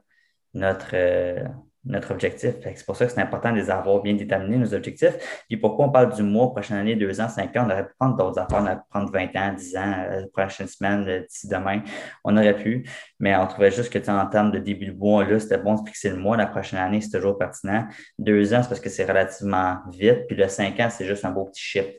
notre, 0.54 0.92
euh, 0.94 1.44
notre 1.88 2.12
objectif. 2.12 2.56
C'est 2.62 2.86
pour 2.86 2.96
ça 2.96 3.06
que 3.06 3.12
c'est 3.12 3.22
important 3.22 3.52
de 3.52 3.58
les 3.58 3.70
avoir 3.70 4.02
bien 4.02 4.14
déterminés, 4.14 4.58
nos 4.58 4.74
objectifs. 4.74 5.44
Puis 5.48 5.58
pourquoi 5.58 5.86
on 5.86 5.90
parle 5.90 6.14
du 6.14 6.24
mois, 6.24 6.52
prochaine 6.52 6.78
année, 6.78 6.96
deux 6.96 7.20
ans, 7.22 7.30
cinq 7.30 7.56
ans, 7.56 7.66
on 7.68 7.72
aurait 7.72 7.88
pu 7.88 7.94
prendre 8.00 8.18
d'autres 8.18 8.40
affaires, 8.40 8.60
on 8.60 8.66
aurait 8.66 8.76
pu 8.76 8.84
prendre 8.90 9.12
20 9.12 9.36
ans, 9.36 9.54
10 9.54 9.78
ans, 9.78 9.94
euh, 10.12 10.26
prochaine 10.34 10.68
semaine, 10.68 11.08
euh, 11.08 11.22
d'ici 11.22 11.48
demain, 11.48 11.82
on 12.24 12.36
aurait 12.36 12.56
pu. 12.56 12.88
Mais 13.20 13.36
on 13.36 13.48
trouvait 13.48 13.72
juste 13.72 13.92
que 13.92 14.10
en 14.10 14.28
termes 14.28 14.52
de 14.52 14.60
début 14.60 14.88
de 14.88 14.98
mois, 14.98 15.24
là, 15.26 15.40
c'était 15.40 15.58
bon 15.58 15.76
de 15.76 15.88
fixer 15.88 16.10
le 16.10 16.18
mois. 16.18 16.38
La 16.38 16.48
prochaine 16.48 16.80
année, 16.80 17.02
c'est 17.02 17.18
toujours 17.18 17.38
pertinent. 17.38 17.88
Deux 18.20 18.54
ans, 18.54 18.62
c'est 18.64 18.70
parce 18.70 18.82
que 18.82 18.90
c'est 18.90 19.06
relativement 19.06 19.78
vite. 19.92 20.28
Puis 20.28 20.36
le 20.36 20.48
cinq 20.48 20.80
ans, 20.80 20.90
c'est 20.90 21.06
juste 21.06 21.26
un 21.26 21.32
beau 21.32 21.46
petit 21.46 21.62
chiffre 21.62 21.94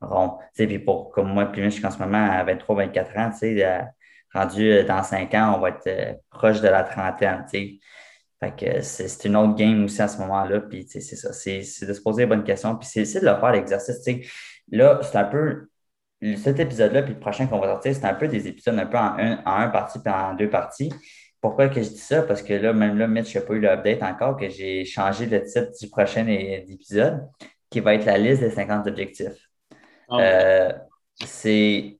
rond. 0.00 0.38
puis 0.54 0.78
pour, 0.78 1.10
comme 1.10 1.32
moi, 1.32 1.46
puis 1.46 1.62
je 1.62 1.68
suis 1.70 1.86
en 1.86 1.90
ce 1.90 1.98
moment 1.98 2.30
à 2.30 2.44
23, 2.44 2.76
24 2.76 3.18
ans, 3.18 3.30
tu 3.30 3.38
sais, 3.38 3.84
rendu 4.32 4.70
euh, 4.70 4.84
dans 4.84 5.02
cinq 5.02 5.34
ans, 5.34 5.54
on 5.56 5.60
va 5.60 5.70
être 5.70 5.86
euh, 5.86 6.14
proche 6.30 6.60
de 6.60 6.68
la 6.68 6.82
trentaine. 6.82 7.44
Fait 8.40 8.54
que 8.54 8.82
c'est 8.82 9.24
une 9.28 9.36
autre 9.36 9.54
game 9.54 9.84
aussi 9.84 10.02
à 10.02 10.08
ce 10.08 10.18
moment-là. 10.18 10.60
Puis 10.60 10.86
c'est 10.88 11.00
ça, 11.00 11.32
c'est 11.32 11.58
de 11.58 11.92
se 11.92 12.00
poser 12.00 12.22
les 12.22 12.26
bonnes 12.26 12.44
questions. 12.44 12.76
Puis 12.76 12.88
c'est 12.88 13.20
de 13.20 13.26
le 13.26 13.36
faire 13.36 13.52
l'exercice. 13.52 14.06
Là, 14.70 15.00
c'est 15.02 15.16
un 15.16 15.24
peu. 15.24 15.68
Cet 16.36 16.58
épisode-là, 16.58 17.02
puis 17.02 17.12
le 17.12 17.20
prochain 17.20 17.46
qu'on 17.46 17.58
va 17.58 17.66
sortir, 17.68 17.94
c'est 17.94 18.06
un 18.06 18.14
peu 18.14 18.26
des 18.26 18.48
épisodes 18.48 18.78
un 18.78 18.86
peu 18.86 18.96
en 18.96 19.18
un, 19.18 19.38
en 19.44 19.56
un 19.60 19.68
partie 19.68 19.98
puis 19.98 20.10
en 20.10 20.34
deux 20.34 20.48
parties. 20.48 20.90
Pourquoi 21.42 21.68
que 21.68 21.82
je 21.82 21.90
dis 21.90 21.98
ça? 21.98 22.22
Parce 22.22 22.42
que 22.42 22.54
là, 22.54 22.72
même 22.72 22.98
là, 22.98 23.06
Mitch, 23.06 23.32
je 23.32 23.38
n'ai 23.38 23.44
pas 23.44 23.54
eu 23.54 23.60
l'update 23.60 24.02
encore, 24.02 24.36
que 24.36 24.48
j'ai 24.48 24.84
changé 24.86 25.26
le 25.26 25.42
titre 25.44 25.70
du 25.78 25.88
prochain 25.90 26.26
épisode, 26.26 27.28
qui 27.70 27.80
va 27.80 27.94
être 27.94 28.06
la 28.06 28.18
liste 28.18 28.40
des 28.40 28.50
50 28.50 28.86
objectifs. 28.86 29.48
Ah 30.08 30.20
euh, 30.20 30.72
c'est 31.24 31.98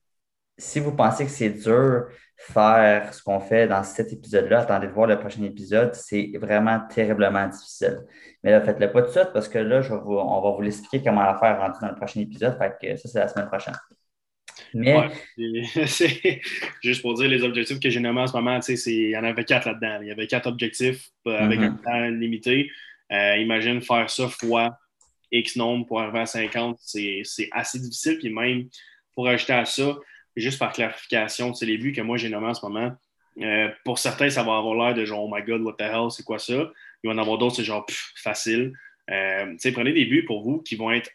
si 0.57 0.79
vous 0.79 0.95
pensez 0.95 1.25
que 1.25 1.31
c'est 1.31 1.49
dur 1.49 2.07
faire 2.37 3.13
ce 3.13 3.23
qu'on 3.23 3.39
fait 3.39 3.67
dans 3.67 3.83
cet 3.83 4.13
épisode-là, 4.13 4.59
attendez 4.59 4.87
de 4.87 4.91
voir 4.91 5.07
le 5.07 5.19
prochain 5.19 5.43
épisode. 5.43 5.93
C'est 5.95 6.31
vraiment 6.39 6.79
terriblement 6.87 7.47
difficile. 7.47 7.99
Mais 8.43 8.51
là, 8.51 8.61
faites-le 8.61 8.91
pas 8.91 9.01
tout 9.01 9.07
de 9.07 9.11
suite 9.11 9.33
parce 9.33 9.49
que 9.49 9.57
là, 9.57 9.81
je 9.81 9.93
on 9.93 10.41
va 10.41 10.51
vous 10.51 10.61
l'expliquer 10.61 11.03
comment 11.03 11.23
la 11.23 11.35
faire 11.37 11.59
rendu 11.59 11.79
dans 11.81 11.89
le 11.89 11.95
prochain 11.95 12.21
épisode. 12.21 12.57
Fait 12.57 12.73
que 12.79 12.95
ça, 12.95 13.09
c'est 13.09 13.19
la 13.19 13.27
semaine 13.27 13.47
prochaine. 13.47 13.75
Mais. 14.73 15.09
juste 16.83 17.01
pour 17.01 17.13
dire 17.15 17.27
les 17.27 17.43
objectifs 17.43 17.79
que 17.79 17.89
j'ai 17.89 17.99
nommés 17.99 18.21
en 18.21 18.27
ce 18.27 18.35
moment, 18.35 18.59
il 18.67 19.09
y 19.09 19.17
en 19.17 19.23
avait 19.23 19.43
quatre 19.43 19.67
là-dedans. 19.67 19.99
Il 20.01 20.07
y 20.07 20.11
avait 20.11 20.27
quatre 20.27 20.47
objectifs 20.47 21.09
euh, 21.27 21.37
avec 21.39 21.59
un 21.59 21.69
mm-hmm. 21.69 21.83
temps 21.83 22.09
limité. 22.09 22.69
Euh, 23.11 23.37
imagine 23.37 23.81
faire 23.81 24.09
ça 24.09 24.27
fois 24.27 24.77
X 25.31 25.55
nombre 25.55 25.85
pour 25.85 26.01
arriver 26.01 26.19
à 26.19 26.25
50, 26.25 26.77
c'est 26.79 27.23
assez 27.51 27.79
difficile. 27.79 28.17
Puis 28.19 28.29
même 28.29 28.65
pour 29.15 29.27
ajouter 29.27 29.53
à 29.53 29.65
ça, 29.65 29.95
juste 30.41 30.59
par 30.59 30.71
clarification, 30.71 31.53
c'est 31.53 31.65
les 31.65 31.77
buts 31.77 31.91
que 31.91 32.01
moi 32.01 32.17
j'ai 32.17 32.29
nommés 32.29 32.47
en 32.47 32.53
ce 32.53 32.65
moment. 32.65 32.91
Euh, 33.41 33.69
pour 33.85 33.99
certains, 33.99 34.29
ça 34.29 34.43
va 34.43 34.57
avoir 34.57 34.75
l'air 34.75 34.95
de 34.95 35.05
genre, 35.05 35.25
oh 35.25 35.31
my 35.33 35.43
god, 35.43 35.61
what 35.61 35.73
the 35.73 35.81
hell, 35.81 36.09
c'est 36.09 36.23
quoi 36.23 36.39
ça? 36.39 36.71
Il 37.03 37.07
va 37.07 37.13
en 37.13 37.17
avoir 37.17 37.37
d'autres, 37.37 37.55
c'est 37.55 37.63
genre, 37.63 37.85
facile. 38.15 38.73
Euh, 39.11 39.55
prenez 39.73 39.93
des 39.93 40.05
buts 40.05 40.25
pour 40.25 40.43
vous 40.43 40.59
qui 40.61 40.75
vont 40.75 40.91
être 40.91 41.11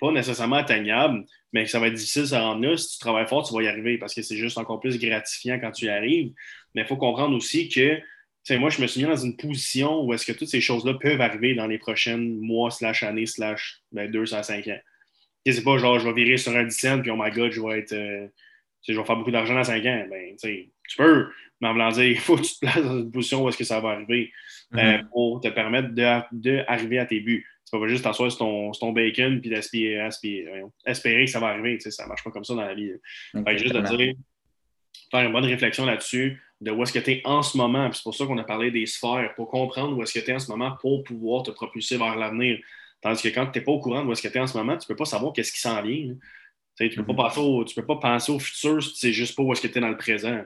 pas 0.00 0.12
nécessairement 0.12 0.56
atteignables, 0.56 1.24
mais 1.52 1.66
ça 1.66 1.80
va 1.80 1.88
être 1.88 1.94
difficile 1.94 2.22
de 2.22 2.26
se 2.28 2.34
rendre 2.34 2.64
là. 2.64 2.76
Si 2.76 2.92
tu 2.92 2.98
travailles 2.98 3.26
fort, 3.26 3.46
tu 3.46 3.52
vas 3.52 3.62
y 3.62 3.68
arriver 3.68 3.98
parce 3.98 4.14
que 4.14 4.22
c'est 4.22 4.36
juste 4.36 4.58
encore 4.58 4.78
plus 4.78 4.98
gratifiant 4.98 5.58
quand 5.58 5.72
tu 5.72 5.86
y 5.86 5.88
arrives. 5.88 6.32
Mais 6.74 6.82
il 6.82 6.86
faut 6.86 6.96
comprendre 6.96 7.34
aussi 7.34 7.68
que 7.68 8.00
moi, 8.56 8.70
je 8.70 8.80
me 8.80 8.86
suis 8.86 9.02
mis 9.02 9.06
dans 9.06 9.16
une 9.16 9.36
position 9.36 10.02
où 10.02 10.14
est-ce 10.14 10.24
que 10.24 10.32
toutes 10.32 10.48
ces 10.48 10.60
choses-là 10.60 10.94
peuvent 10.94 11.20
arriver 11.20 11.54
dans 11.54 11.66
les 11.66 11.78
prochains 11.78 12.16
mois, 12.16 12.70
slash 12.70 13.02
années, 13.02 13.26
slash 13.26 13.82
ben, 13.92 14.10
deux 14.10 14.32
à 14.34 14.42
cinq 14.42 14.68
ans. 14.68 14.78
C'est 15.44 15.64
pas 15.64 15.78
genre, 15.78 15.98
je 15.98 16.08
vais 16.08 16.14
virer 16.14 16.36
sur 16.36 16.54
un 16.54 16.64
10 16.64 16.86
puis 17.02 17.10
oh 17.10 17.16
my 17.18 17.30
god, 17.30 17.50
je 17.50 17.60
vais 17.60 17.80
être. 17.80 17.92
Euh, 17.92 18.28
je 18.86 18.98
vais 18.98 19.04
faire 19.04 19.16
beaucoup 19.16 19.30
d'argent 19.30 19.54
dans 19.54 19.64
5 19.64 19.84
ans. 19.86 20.06
Ben, 20.10 20.36
tu 20.36 20.96
peux, 20.96 21.28
mais 21.60 21.68
en 21.68 21.72
voulant 21.72 21.90
dire, 21.90 22.04
il 22.10 22.18
faut 22.18 22.36
que 22.36 22.42
tu 22.42 22.54
te 22.54 22.60
places 22.60 22.82
dans 22.82 22.98
une 22.98 23.10
position 23.10 23.44
où 23.44 23.48
est-ce 23.48 23.58
que 23.58 23.64
ça 23.64 23.80
va 23.80 23.90
arriver 23.90 24.32
euh, 24.74 24.76
mm-hmm. 24.78 25.08
pour 25.10 25.40
te 25.40 25.48
permettre 25.48 25.90
d'arriver 25.90 26.98
à 26.98 27.06
tes 27.06 27.20
buts. 27.20 27.46
Tu 27.70 27.78
pas 27.78 27.86
juste 27.86 28.04
t'asseoir 28.04 28.30
sur 28.30 28.38
ton, 28.38 28.70
ton 28.72 28.92
bacon 28.92 29.40
puis 29.42 29.52
espérer 29.52 30.04
que 30.06 31.26
ça 31.26 31.38
va 31.38 31.48
arriver. 31.48 31.78
Ça 31.80 32.04
ne 32.04 32.08
marche 32.08 32.24
pas 32.24 32.30
comme 32.30 32.44
ça 32.44 32.54
dans 32.54 32.64
la 32.64 32.74
vie. 32.74 32.92
juste 33.58 33.74
de 33.74 33.96
dire, 33.96 34.14
faire 35.10 35.26
une 35.26 35.32
bonne 35.32 35.44
réflexion 35.44 35.84
là-dessus, 35.84 36.40
de 36.60 36.70
où 36.70 36.82
est-ce 36.82 36.92
que 36.92 36.98
tu 36.98 37.12
es 37.12 37.22
en 37.24 37.42
ce 37.42 37.56
moment. 37.58 37.90
C'est 37.92 38.02
pour 38.02 38.14
ça 38.14 38.24
qu'on 38.24 38.38
a 38.38 38.44
parlé 38.44 38.70
des 38.70 38.86
sphères, 38.86 39.34
pour 39.36 39.48
comprendre 39.50 39.96
où 39.96 40.02
est-ce 40.02 40.18
que 40.18 40.24
tu 40.24 40.30
es 40.30 40.34
en 40.34 40.38
ce 40.38 40.50
moment 40.50 40.76
pour 40.80 41.04
pouvoir 41.04 41.42
te 41.42 41.50
propulser 41.50 41.98
vers 41.98 42.16
l'avenir. 42.16 42.58
Tandis 43.00 43.22
que 43.22 43.28
quand 43.28 43.46
tu 43.46 43.58
n'es 43.58 43.64
pas 43.64 43.72
au 43.72 43.80
courant 43.80 44.02
de 44.02 44.08
où 44.08 44.12
est-ce 44.12 44.22
que 44.22 44.28
tu 44.28 44.38
es 44.38 44.40
en 44.40 44.46
ce 44.46 44.56
moment, 44.56 44.76
tu 44.76 44.84
ne 44.84 44.88
peux 44.88 44.96
pas 44.96 45.04
savoir 45.04 45.32
qu'est-ce 45.32 45.52
qui 45.52 45.60
s'en 45.60 45.82
vient. 45.82 46.14
Tu 46.78 46.98
ne 46.98 47.02
peux, 47.04 47.14
pas 47.14 47.28
mm-hmm. 47.28 47.74
peux 47.74 47.86
pas 47.86 47.96
penser 47.96 48.32
au 48.32 48.38
futur 48.38 48.82
si 48.82 48.92
tu 48.92 48.98
sais 48.98 49.12
juste 49.12 49.36
pas 49.36 49.42
où 49.42 49.52
est-ce 49.52 49.62
que 49.62 49.66
tu 49.66 49.78
es 49.78 49.80
dans 49.80 49.88
le 49.88 49.96
présent. 49.96 50.42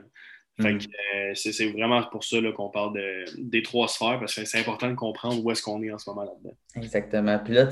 Mm-hmm. 0.58 0.88
Euh, 1.14 1.34
c'est 1.34 1.70
vraiment 1.70 2.02
pour 2.04 2.24
ça 2.24 2.38
qu'on 2.54 2.70
parle 2.70 2.98
des 3.38 3.62
trois 3.62 3.88
sphères, 3.88 4.18
parce 4.18 4.34
que 4.34 4.44
c'est 4.44 4.58
important 4.58 4.88
de 4.88 4.94
comprendre 4.94 5.44
où 5.44 5.50
est-ce 5.50 5.62
qu'on 5.62 5.82
est 5.82 5.92
en 5.92 5.98
ce 5.98 6.08
moment 6.10 6.24
là-dedans. 6.24 6.56
Exactement. 6.76 7.38
Puis 7.38 7.54
là, 7.54 7.68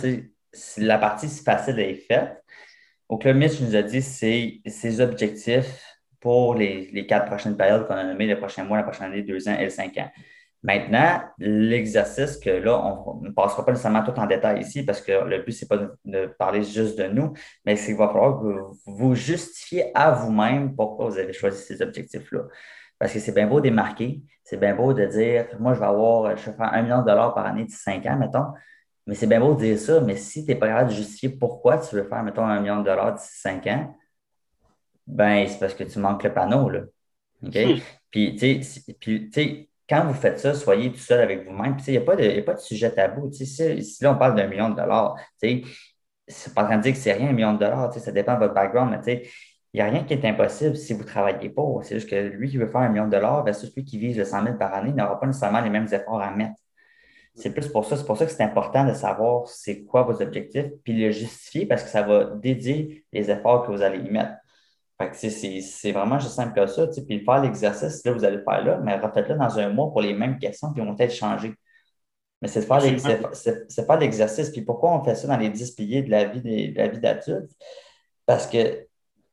si 0.52 0.80
la 0.80 0.98
partie 0.98 1.28
si 1.28 1.42
facile 1.42 1.78
est 1.78 1.94
faite, 1.94 2.42
au 3.08 3.18
Club 3.18 3.36
Mitch 3.36 3.60
nous 3.60 3.74
a 3.74 3.82
dit 3.82 4.02
c'est 4.02 4.60
ses 4.66 5.00
objectifs 5.00 5.84
pour 6.20 6.54
les, 6.54 7.06
quatre 7.06 7.26
prochaines 7.26 7.56
périodes 7.56 7.86
qu'on 7.86 7.94
a 7.94 8.04
nommées, 8.04 8.26
les 8.26 8.36
prochains 8.36 8.64
mois, 8.64 8.76
la 8.76 8.82
prochaine 8.82 9.06
année, 9.06 9.22
deux 9.22 9.48
ans 9.48 9.58
et 9.58 9.70
cinq 9.70 9.96
ans. 9.98 10.10
Maintenant, 10.62 11.22
l'exercice 11.38 12.36
que 12.36 12.50
là, 12.50 12.78
on 12.78 13.22
ne 13.22 13.30
passera 13.30 13.64
pas 13.64 13.72
nécessairement 13.72 14.04
tout 14.04 14.18
en 14.20 14.26
détail 14.26 14.60
ici 14.60 14.82
parce 14.82 15.00
que 15.00 15.12
le 15.24 15.38
but, 15.42 15.52
ce 15.52 15.64
n'est 15.64 15.68
pas 15.68 15.78
de, 16.04 16.26
parler 16.38 16.62
juste 16.62 16.98
de 16.98 17.06
nous, 17.06 17.32
mais 17.64 17.76
c'est 17.76 17.86
qu'il 17.86 17.96
va 17.96 18.08
falloir 18.08 18.42
que 18.42 18.60
vous 18.84 19.14
justifiez 19.14 19.90
à 19.94 20.10
vous-même 20.10 20.76
pourquoi 20.76 21.08
vous 21.08 21.18
avez 21.18 21.32
choisi 21.32 21.62
ces 21.62 21.80
objectifs-là. 21.80 22.42
Parce 22.98 23.14
que 23.14 23.20
c'est 23.20 23.32
bien 23.32 23.46
beau 23.46 23.60
de 23.60 23.64
démarquer, 23.64 24.20
c'est 24.44 24.58
bien 24.58 24.74
beau 24.74 24.92
de 24.92 25.06
dire, 25.06 25.46
moi, 25.58 25.72
je 25.72 25.80
vais 25.80 25.86
avoir, 25.86 26.36
je 26.36 26.50
vais 26.50 26.56
faire 26.56 26.74
un 26.74 26.82
million 26.82 27.00
de 27.00 27.06
dollars 27.06 27.32
par 27.32 27.46
année 27.46 27.64
d'ici 27.64 27.78
cinq 27.78 28.04
ans, 28.04 28.18
mettons. 28.18 28.48
Mais 29.06 29.14
c'est 29.14 29.26
bien 29.26 29.40
beau 29.40 29.54
de 29.54 29.60
dire 29.60 29.78
ça, 29.78 30.02
mais 30.02 30.16
si 30.16 30.44
tu 30.44 30.50
n'es 30.50 30.58
pas 30.58 30.68
capable 30.68 30.90
de 30.90 30.94
justifier 30.94 31.30
pourquoi 31.30 31.78
tu 31.78 31.96
veux 31.96 32.04
faire, 32.04 32.22
mettons, 32.22 32.44
un 32.44 32.60
million 32.60 32.80
de 32.80 32.84
dollars 32.84 33.14
d'ici 33.14 33.40
cinq 33.40 33.66
ans, 33.66 33.96
ben, 35.06 35.48
c'est 35.48 35.58
parce 35.58 35.72
que 35.72 35.84
tu 35.84 35.98
manques 35.98 36.22
le 36.22 36.34
panneau, 36.34 36.68
là. 36.68 36.80
OK? 37.42 37.56
Hmm. 37.56 37.78
Puis, 38.10 38.36
tu 38.36 38.62
sais, 39.32 39.69
quand 39.90 40.06
vous 40.06 40.14
faites 40.14 40.38
ça, 40.38 40.54
soyez 40.54 40.92
tout 40.92 40.98
seul 40.98 41.20
avec 41.20 41.44
vous-même. 41.44 41.76
Il 41.86 41.90
n'y 41.90 41.96
a, 41.96 42.00
pas 42.00 42.14
de, 42.14 42.40
pas 42.42 42.54
de 42.54 42.60
sujet 42.60 42.92
tabou. 42.92 43.30
Si, 43.32 43.44
si 43.44 44.04
là, 44.04 44.12
on 44.12 44.16
parle 44.16 44.36
d'un 44.36 44.46
million 44.46 44.70
de 44.70 44.76
dollars, 44.76 45.16
c'est 45.40 46.54
pas 46.54 46.62
en 46.62 46.66
train 46.66 46.76
de 46.78 46.82
dire 46.82 46.92
que 46.92 46.98
c'est 46.98 47.12
rien, 47.12 47.30
un 47.30 47.32
million 47.32 47.54
de 47.54 47.58
dollars. 47.58 47.92
Ça 47.92 48.12
dépend 48.12 48.34
de 48.34 48.38
votre 48.38 48.54
background, 48.54 48.96
mais 49.04 49.22
il 49.72 49.76
n'y 49.76 49.80
a 49.80 49.90
rien 49.90 50.04
qui 50.04 50.14
est 50.14 50.24
impossible 50.24 50.76
si 50.76 50.92
vous 50.92 51.00
ne 51.00 51.06
travaillez 51.06 51.50
pas. 51.50 51.64
C'est 51.82 51.96
juste 51.96 52.08
que 52.08 52.14
lui 52.14 52.48
qui 52.48 52.56
veut 52.56 52.68
faire 52.68 52.82
un 52.82 52.88
million 52.88 53.06
de 53.06 53.10
dollars 53.10 53.42
versus 53.44 53.74
lui 53.74 53.84
qui 53.84 53.98
vise 53.98 54.16
le 54.16 54.24
100 54.24 54.44
000 54.44 54.56
par 54.56 54.72
année 54.74 54.92
n'aura 54.92 55.18
pas 55.18 55.26
nécessairement 55.26 55.60
les 55.60 55.70
mêmes 55.70 55.88
efforts 55.92 56.20
à 56.20 56.30
mettre. 56.30 56.54
C'est 57.34 57.52
plus 57.52 57.68
pour 57.68 57.84
ça. 57.84 57.96
C'est 57.96 58.06
pour 58.06 58.16
ça 58.16 58.26
que 58.26 58.32
c'est 58.32 58.44
important 58.44 58.84
de 58.84 58.92
savoir 58.94 59.48
c'est 59.48 59.82
quoi 59.84 60.02
vos 60.02 60.22
objectifs, 60.22 60.66
puis 60.84 60.92
le 61.00 61.10
justifier 61.10 61.66
parce 61.66 61.82
que 61.82 61.88
ça 61.88 62.02
va 62.02 62.24
dédier 62.36 63.04
les 63.12 63.28
efforts 63.30 63.66
que 63.66 63.72
vous 63.72 63.82
allez 63.82 63.98
y 63.98 64.10
mettre 64.10 64.34
c'est 65.12 65.92
vraiment 65.92 66.18
juste 66.18 66.34
simple 66.34 66.52
que 66.54 66.66
ça. 66.66 66.86
Puis 66.86 67.24
faire 67.24 67.40
l'exercice, 67.42 68.04
là, 68.04 68.12
vous 68.12 68.24
allez 68.24 68.36
le 68.36 68.44
faire 68.44 68.64
là, 68.64 68.78
mais 68.82 68.96
refaites-le 68.96 69.36
dans 69.36 69.58
un 69.58 69.68
mois 69.70 69.90
pour 69.90 70.02
les 70.02 70.14
mêmes 70.14 70.38
questions 70.38 70.72
qui 70.72 70.80
vont 70.80 70.94
peut-être 70.94 71.14
changer. 71.14 71.54
Mais 72.42 72.48
c'est 72.48 72.62
faire 72.62 72.80
l'exercice. 73.98 74.50
Puis 74.50 74.62
pourquoi 74.62 74.92
on 74.92 75.04
fait 75.04 75.14
ça 75.14 75.28
dans 75.28 75.36
les 75.36 75.50
10 75.50 75.72
piliers 75.72 76.02
de 76.02 76.10
la 76.10 76.24
vie 76.24 77.00
d'adulte? 77.00 77.50
Parce 78.26 78.46
que 78.46 78.86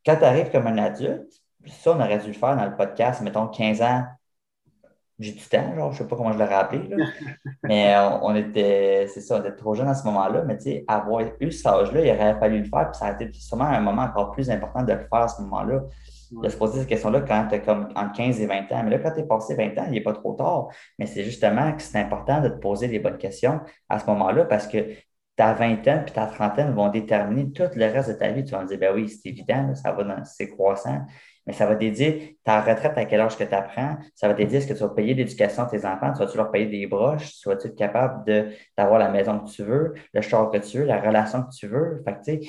quand 0.06 0.16
tu 0.18 0.24
arrives 0.24 0.52
comme 0.52 0.68
un 0.68 0.78
adulte, 0.78 1.32
ça, 1.68 1.92
on 1.92 2.00
aurait 2.00 2.20
dû 2.20 2.28
le 2.28 2.34
faire 2.34 2.56
dans 2.56 2.66
le 2.66 2.76
podcast, 2.76 3.22
mettons 3.22 3.48
15 3.48 3.82
ans 3.82 4.06
j'ai 5.20 5.32
du 5.32 5.44
temps, 5.44 5.76
genre, 5.76 5.92
je 5.92 5.98
ne 5.98 6.04
sais 6.04 6.08
pas 6.08 6.16
comment 6.16 6.32
je 6.32 6.38
l'aurais 6.38 6.54
appelé, 6.54 6.90
mais 7.64 7.96
on, 8.22 8.36
était, 8.36 9.08
c'est 9.08 9.22
ça, 9.22 9.38
on 9.38 9.40
était 9.40 9.56
trop 9.56 9.74
jeunes 9.74 9.88
à 9.88 9.96
ce 9.96 10.06
moment-là, 10.06 10.44
mais 10.44 10.58
tu 10.58 10.64
sais, 10.64 10.86
avoir 10.88 11.24
eu 11.40 11.52
cet 11.52 11.66
âge-là, 11.66 12.02
il 12.02 12.12
aurait 12.12 12.40
fallu 12.40 12.60
le 12.60 12.66
faire, 12.66 12.92
puis 12.92 13.00
ça 13.00 13.08
a 13.08 13.14
été 13.14 13.32
sûrement 13.34 13.66
un 13.66 13.80
moment 13.80 14.04
encore 14.04 14.32
plus 14.32 14.50
important 14.52 14.84
de 14.84 14.94
le 14.94 15.00
faire 15.00 15.22
à 15.22 15.28
ce 15.28 15.42
moment-là, 15.42 15.82
de 16.32 16.50
se 16.50 16.58
poser 16.58 16.80
cette 16.80 16.90
question-là 16.90 17.22
quand 17.22 17.48
tu 17.50 17.56
as 17.56 17.60
comme 17.60 17.90
entre 17.96 18.14
15 18.14 18.42
et 18.42 18.46
20 18.46 18.72
ans. 18.72 18.84
Mais 18.84 18.92
là, 18.92 19.00
quand 19.00 19.12
tu 19.12 19.22
es 19.22 19.24
passé 19.24 19.56
20 19.56 19.78
ans, 19.80 19.86
il 19.88 19.94
n'est 19.94 20.02
pas 20.02 20.14
trop 20.14 20.34
tard, 20.34 20.68
mais 21.00 21.06
c'est 21.06 21.24
justement 21.24 21.72
que 21.74 21.82
c'est 21.82 21.98
important 21.98 22.42
de 22.42 22.50
te 22.50 22.60
poser 22.60 22.88
les 22.88 23.00
bonnes 23.00 23.18
questions 23.18 23.62
à 23.90 23.98
ce 23.98 24.06
moment-là 24.08 24.46
parce 24.46 24.68
que 24.68 24.86
ta 25.36 25.54
vingtaine 25.54 26.04
puis 26.04 26.14
ta 26.14 26.26
trentaine 26.26 26.74
vont 26.74 26.90
déterminer 26.90 27.52
tout 27.52 27.70
le 27.76 27.86
reste 27.86 28.10
de 28.10 28.16
ta 28.16 28.30
vie. 28.32 28.44
Tu 28.44 28.52
vas 28.52 28.64
me 28.64 28.68
dire, 28.68 28.80
ben 28.80 28.94
oui, 28.94 29.08
c'est 29.08 29.30
évident, 29.30 29.74
ça 29.76 29.92
va 29.92 30.04
dans, 30.04 30.24
c'est 30.26 30.50
croissant 30.50 31.06
mais 31.48 31.54
ça 31.54 31.66
va 31.66 31.76
t'aider 31.76 32.38
ta 32.44 32.62
retraite 32.62 32.98
à 32.98 33.06
quel 33.06 33.22
âge 33.22 33.38
que 33.38 33.44
tu 33.46 33.54
apprends, 33.54 33.98
ça 34.14 34.28
va 34.28 34.34
t'aider 34.34 34.58
est-ce 34.58 34.68
que 34.68 34.74
tu 34.74 34.82
vas 34.82 34.90
payer 34.90 35.14
l'éducation 35.14 35.66
de 35.66 35.70
tes 35.70 35.86
enfants, 35.86 36.12
tu 36.12 36.20
vas-tu 36.20 36.38
leur 36.38 36.52
payer 36.52 36.66
des 36.68 36.86
broches, 36.86 37.40
tu 37.42 37.48
vas-tu 37.48 37.68
être 37.68 37.76
capable 37.76 38.26
d'avoir 38.78 39.00
la 39.00 39.10
maison 39.10 39.40
que 39.40 39.50
tu 39.50 39.64
veux, 39.64 39.94
le 40.14 40.22
char 40.22 40.52
que 40.52 40.58
tu 40.58 40.80
veux, 40.80 40.86
la 40.86 41.00
relation 41.00 41.44
que 41.44 41.56
tu 41.56 41.68
veux? 41.68 42.04
Fait 42.04 42.42
que, 42.42 42.46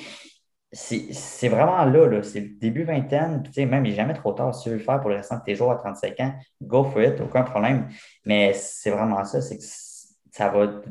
c'est 0.71 1.47
vraiment 1.47 1.85
là, 1.85 2.07
là 2.07 2.21
c'est 2.21 2.41
le 2.41 2.49
début 2.49 2.83
vingtaine, 2.83 3.41
puis 3.41 3.65
même 3.65 3.85
il 3.85 3.91
n'est 3.91 3.95
jamais 3.95 4.13
trop 4.13 4.33
tard 4.33 4.53
si 4.53 4.63
tu 4.63 4.69
veux 4.69 4.75
le 4.75 4.83
faire 4.83 4.99
pour 4.99 5.09
le 5.09 5.15
restant 5.15 5.37
de 5.37 5.43
tes 5.43 5.55
jours 5.55 5.71
à 5.71 5.75
35 5.75 6.19
ans, 6.19 6.33
go 6.61 6.83
for 6.83 7.01
it, 7.01 7.19
aucun 7.21 7.43
problème. 7.43 7.87
Mais 8.25 8.53
c'est 8.53 8.91
vraiment 8.91 9.23
ça, 9.23 9.41
c'est 9.41 9.57
que 9.57 9.63
ça 9.63 10.49
va, 10.49 10.81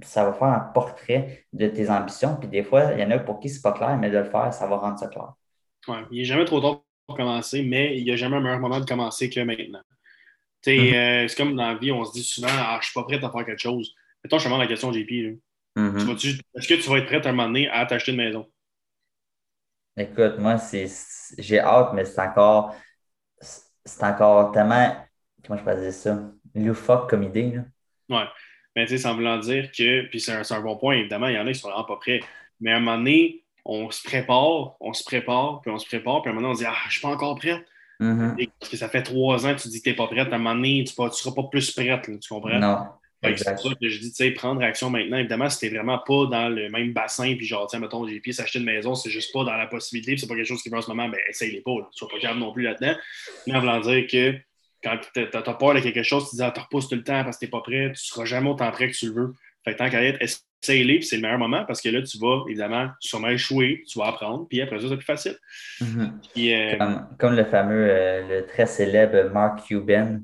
ça 0.00 0.24
va 0.24 0.32
faire 0.32 0.48
un 0.48 0.60
portrait 0.60 1.44
de 1.52 1.66
tes 1.66 1.90
ambitions, 1.90 2.36
puis 2.36 2.48
des 2.48 2.62
fois, 2.62 2.92
il 2.92 3.00
y 3.00 3.04
en 3.04 3.10
a 3.10 3.18
pour 3.18 3.40
qui 3.40 3.48
c'est 3.48 3.62
pas 3.62 3.72
clair, 3.72 3.98
mais 3.98 4.10
de 4.10 4.18
le 4.18 4.24
faire, 4.24 4.54
ça 4.54 4.66
va 4.66 4.76
rendre 4.76 4.98
ça 4.98 5.08
clair. 5.08 5.32
Ouais, 5.88 6.04
il 6.10 6.18
n'est 6.18 6.24
jamais 6.24 6.44
trop 6.44 6.60
tard 6.60 6.82
commencer, 7.14 7.62
mais 7.62 7.98
il 7.98 8.04
n'y 8.04 8.10
a 8.10 8.16
jamais 8.16 8.36
un 8.36 8.40
meilleur 8.40 8.60
moment 8.60 8.80
de 8.80 8.84
commencer 8.84 9.30
que 9.30 9.40
maintenant. 9.40 9.82
Mm-hmm. 10.66 10.94
Euh, 10.94 11.28
c'est 11.28 11.36
comme 11.36 11.56
dans 11.56 11.68
la 11.68 11.74
vie, 11.74 11.92
on 11.92 12.04
se 12.04 12.12
dit 12.12 12.22
souvent 12.22 12.48
Ah, 12.50 12.72
je 12.74 12.78
ne 12.78 12.82
suis 12.82 12.94
pas 12.94 13.04
prêt 13.04 13.16
à 13.16 13.30
faire 13.30 13.46
quelque 13.46 13.60
chose. 13.60 13.94
Mettons, 14.22 14.38
je 14.38 14.44
te 14.44 14.48
demande 14.48 14.60
la 14.60 14.66
question, 14.66 14.92
JP. 14.92 15.38
Mm-hmm. 15.76 16.42
Est-ce 16.54 16.68
que 16.68 16.74
tu 16.74 16.90
vas 16.90 16.98
être 16.98 17.06
prêt 17.06 17.24
à 17.24 17.28
un 17.30 17.32
moment 17.32 17.46
donné 17.46 17.68
à 17.68 17.86
t'acheter 17.86 18.12
une 18.12 18.18
maison? 18.18 18.46
Écoute, 19.96 20.38
moi, 20.38 20.56
j'ai 21.38 21.60
hâte, 21.60 21.92
mais 21.94 22.04
c'est 22.04 22.20
encore 22.20 22.74
c'est 23.40 24.04
encore 24.04 24.52
tellement 24.52 24.94
comment 25.46 25.58
je 25.58 25.64
peux 25.64 25.80
dire 25.80 25.92
ça? 25.92 26.30
Loufoque 26.54 27.10
comme 27.10 27.22
idée. 27.22 27.52
Là. 27.52 27.62
Ouais. 28.08 28.28
Mais 28.76 28.86
tu 28.86 28.98
sais, 28.98 29.12
vouloir 29.12 29.40
dire 29.40 29.70
que, 29.72 30.02
puis 30.06 30.20
c'est 30.20 30.32
un, 30.32 30.42
un, 30.48 30.60
bon 30.60 30.76
point, 30.76 30.96
évidemment, 30.96 31.28
il 31.28 31.34
y 31.34 31.38
en 31.38 31.46
a 31.46 31.52
qui 31.52 31.58
sont 31.58 31.68
vraiment 31.68 31.84
pas 31.84 31.96
prêts. 31.96 32.20
Mais 32.60 32.72
à 32.72 32.76
un 32.76 32.80
moment 32.80 32.98
donné, 32.98 33.44
on 33.64 33.90
se 33.90 34.02
prépare, 34.02 34.76
on 34.80 34.92
se 34.92 35.04
prépare, 35.04 35.60
puis 35.60 35.70
on 35.70 35.78
se 35.78 35.86
prépare, 35.86 36.22
puis 36.22 36.30
à 36.30 36.32
un 36.32 36.34
moment 36.34 36.48
donné, 36.48 36.52
on 36.52 36.56
se 36.56 36.64
dit 36.64 36.70
Ah, 36.70 36.86
je 36.88 36.92
suis 36.92 37.00
pas 37.00 37.08
encore 37.08 37.36
prête. 37.36 37.64
Mm-hmm. 38.00 38.48
Parce 38.60 38.70
que 38.70 38.76
ça 38.76 38.88
fait 38.88 39.02
trois 39.02 39.46
ans 39.46 39.54
que 39.54 39.60
tu 39.60 39.68
dis 39.68 39.78
que 39.78 39.84
tu 39.84 39.90
n'es 39.90 39.96
pas 39.96 40.06
prête. 40.06 40.32
À 40.32 40.36
un 40.36 40.38
moment 40.38 40.54
donné, 40.54 40.84
tu 40.84 41.00
ne 41.00 41.08
seras 41.10 41.34
pas 41.34 41.44
plus 41.44 41.70
prête, 41.72 42.02
tu 42.02 42.28
comprends? 42.28 42.58
Non. 42.58 42.86
C'est 43.22 43.54
pour 43.54 43.62
ça 43.62 43.74
que 43.80 43.88
je 43.88 43.98
dis, 43.98 44.10
tu 44.10 44.16
sais, 44.16 44.30
prendre 44.30 44.62
action 44.62 44.90
maintenant. 44.90 45.18
Évidemment, 45.18 45.50
si 45.50 45.58
tu 45.58 45.74
vraiment 45.74 45.98
pas 45.98 46.26
dans 46.26 46.48
le 46.48 46.68
même 46.68 46.92
bassin, 46.92 47.34
puis 47.36 47.46
genre, 47.46 47.66
tiens, 47.66 47.80
mettons, 47.80 48.06
j'ai 48.06 48.20
pieds 48.20 48.32
s'acheter 48.32 48.60
une 48.60 48.64
maison, 48.64 48.94
c'est 48.94 49.10
juste 49.10 49.32
pas 49.32 49.42
dans 49.42 49.56
la 49.56 49.66
possibilité, 49.66 50.12
puis 50.12 50.20
c'est 50.20 50.28
pas 50.28 50.36
quelque 50.36 50.46
chose 50.46 50.62
qui 50.62 50.68
va 50.68 50.78
en 50.78 50.82
ce 50.82 50.88
moment, 50.88 51.08
ben, 51.08 51.18
essaye-les 51.28 51.60
pas, 51.60 51.72
là. 51.72 51.88
Sois 51.90 52.08
pas 52.08 52.18
calme 52.20 52.38
non 52.38 52.52
plus 52.52 52.62
là-dedans. 52.62 52.94
Mais 53.46 53.54
en 53.56 53.60
voulant 53.60 53.80
dire 53.80 54.06
que 54.06 54.34
quand 54.84 54.96
tu 55.12 55.20
as, 55.20 55.54
peur 55.54 55.74
de 55.74 55.80
quelque 55.80 56.04
chose, 56.04 56.30
tu 56.30 56.36
dis, 56.36 56.42
ah, 56.42 56.52
tu 56.54 56.60
repousses 56.60 56.88
tout 56.88 56.94
le 56.94 57.02
temps 57.02 57.24
parce 57.24 57.36
que 57.36 57.40
tu 57.40 57.46
n'es 57.46 57.50
pas 57.50 57.60
prêt, 57.60 57.92
tu 57.92 58.04
seras 58.04 58.24
jamais 58.24 58.48
autant 58.48 58.70
prêt 58.70 58.88
que 58.88 58.96
tu 58.96 59.06
le 59.06 59.12
veux. 59.12 59.34
Fait 59.64 59.72
que 59.72 59.78
tant 59.78 59.90
qu'à 59.90 60.02
être, 60.04 60.22
essaye-les, 60.62 61.02
c'est 61.02 61.16
le 61.16 61.22
meilleur 61.22 61.38
moment 61.38 61.64
parce 61.66 61.80
que 61.80 61.88
là, 61.88 62.02
tu 62.02 62.18
vas 62.18 62.44
évidemment 62.48 62.88
sûrement 63.00 63.28
échouer, 63.28 63.84
tu 63.88 63.98
vas 63.98 64.06
apprendre, 64.06 64.46
puis 64.48 64.60
après 64.60 64.80
ça, 64.80 64.88
c'est 64.88 64.96
plus 64.96 65.04
facile. 65.04 65.36
Mm-hmm. 65.80 66.10
Euh, 66.38 66.98
comme, 67.18 67.36
le 67.36 67.44
fameux, 67.44 67.86
euh, 67.88 68.40
le 68.40 68.46
très 68.46 68.66
célèbre 68.66 69.30
Mark 69.30 69.66
Cuban 69.66 70.20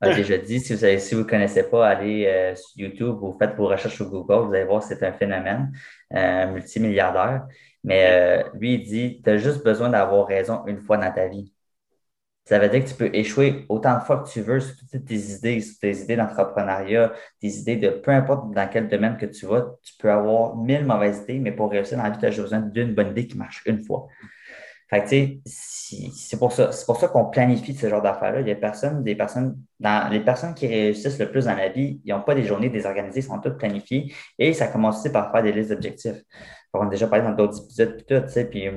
a 0.00 0.14
déjà 0.14 0.38
dit, 0.38 0.60
si 0.60 0.74
vous 0.74 0.86
ne 0.86 0.98
si 0.98 1.14
vous 1.14 1.24
connaissez 1.24 1.68
pas, 1.68 1.88
allez 1.88 2.26
euh, 2.26 2.54
sur 2.54 2.70
YouTube 2.76 3.16
ou 3.20 3.36
faites 3.38 3.56
vos 3.56 3.66
recherches 3.66 3.96
sur 3.96 4.08
Google, 4.08 4.46
vous 4.46 4.54
allez 4.54 4.64
voir 4.64 4.82
c'est 4.82 5.02
un 5.02 5.12
phénomène, 5.12 5.72
un 6.12 6.52
multimilliardaire. 6.52 7.46
Mais 7.84 8.44
lui, 8.54 8.74
il 8.74 8.82
dit, 8.82 9.20
tu 9.22 9.30
as 9.30 9.38
juste 9.38 9.64
besoin 9.64 9.88
d'avoir 9.88 10.26
raison 10.26 10.64
une 10.66 10.80
fois 10.80 10.98
dans 10.98 11.12
ta 11.12 11.28
vie. 11.28 11.52
Ça 12.48 12.58
veut 12.58 12.70
dire 12.70 12.82
que 12.82 12.88
tu 12.88 12.94
peux 12.94 13.10
échouer 13.12 13.66
autant 13.68 13.98
de 13.98 14.04
fois 14.04 14.20
que 14.20 14.28
tu 14.30 14.40
veux 14.40 14.58
sur 14.58 14.74
toutes 14.74 15.04
tes 15.04 15.16
idées, 15.16 15.60
sur 15.60 15.78
tes 15.80 15.92
idées 15.92 16.16
d'entrepreneuriat, 16.16 17.12
tes 17.42 17.48
idées 17.48 17.76
de 17.76 17.90
peu 17.90 18.10
importe 18.10 18.54
dans 18.54 18.66
quel 18.68 18.88
domaine 18.88 19.18
que 19.18 19.26
tu 19.26 19.44
vas, 19.44 19.74
tu 19.82 19.92
peux 19.98 20.10
avoir 20.10 20.56
mille 20.56 20.86
mauvaises 20.86 21.18
idées, 21.24 21.40
mais 21.40 21.52
pour 21.52 21.70
réussir 21.70 21.98
dans 21.98 22.04
la 22.04 22.08
vie, 22.10 22.18
tu 22.18 22.24
as 22.24 22.30
besoin 22.30 22.60
d'une 22.60 22.94
bonne 22.94 23.08
idée 23.08 23.26
qui 23.26 23.36
marche 23.36 23.62
une 23.66 23.84
fois. 23.84 24.06
Fait 24.88 25.42
c'est 25.44 26.38
pour 26.38 26.52
ça, 26.52 26.72
c'est 26.72 26.86
pour 26.86 26.98
ça 26.98 27.08
qu'on 27.08 27.26
planifie 27.26 27.74
ce 27.74 27.86
genre 27.86 28.00
d'affaires-là. 28.00 28.40
Il 28.40 28.48
y 28.48 28.50
a 28.50 28.54
des 28.54 29.14
personnes, 29.14 29.58
dans 29.78 30.10
les 30.10 30.20
personnes 30.20 30.54
qui 30.54 30.66
réussissent 30.66 31.18
le 31.18 31.30
plus 31.30 31.44
dans 31.44 31.54
la 31.54 31.68
vie, 31.68 32.00
ils 32.02 32.14
n'ont 32.14 32.22
pas 32.22 32.34
des 32.34 32.44
journées 32.44 32.70
désorganisées, 32.70 33.20
ils 33.20 33.24
sont 33.24 33.40
toutes 33.40 33.58
planifiées 33.58 34.10
et 34.38 34.54
ça 34.54 34.68
commence 34.68 35.00
aussi 35.00 35.10
par 35.10 35.30
faire 35.30 35.42
des 35.42 35.52
listes 35.52 35.68
d'objectifs. 35.68 36.22
On 36.72 36.86
a 36.86 36.88
déjà 36.88 37.08
parlé 37.08 37.26
dans 37.26 37.34
d'autres 37.34 37.62
épisodes, 37.62 38.02
tout, 38.08 38.20
tu 38.20 38.28
sais, 38.32 38.46
puis 38.46 38.70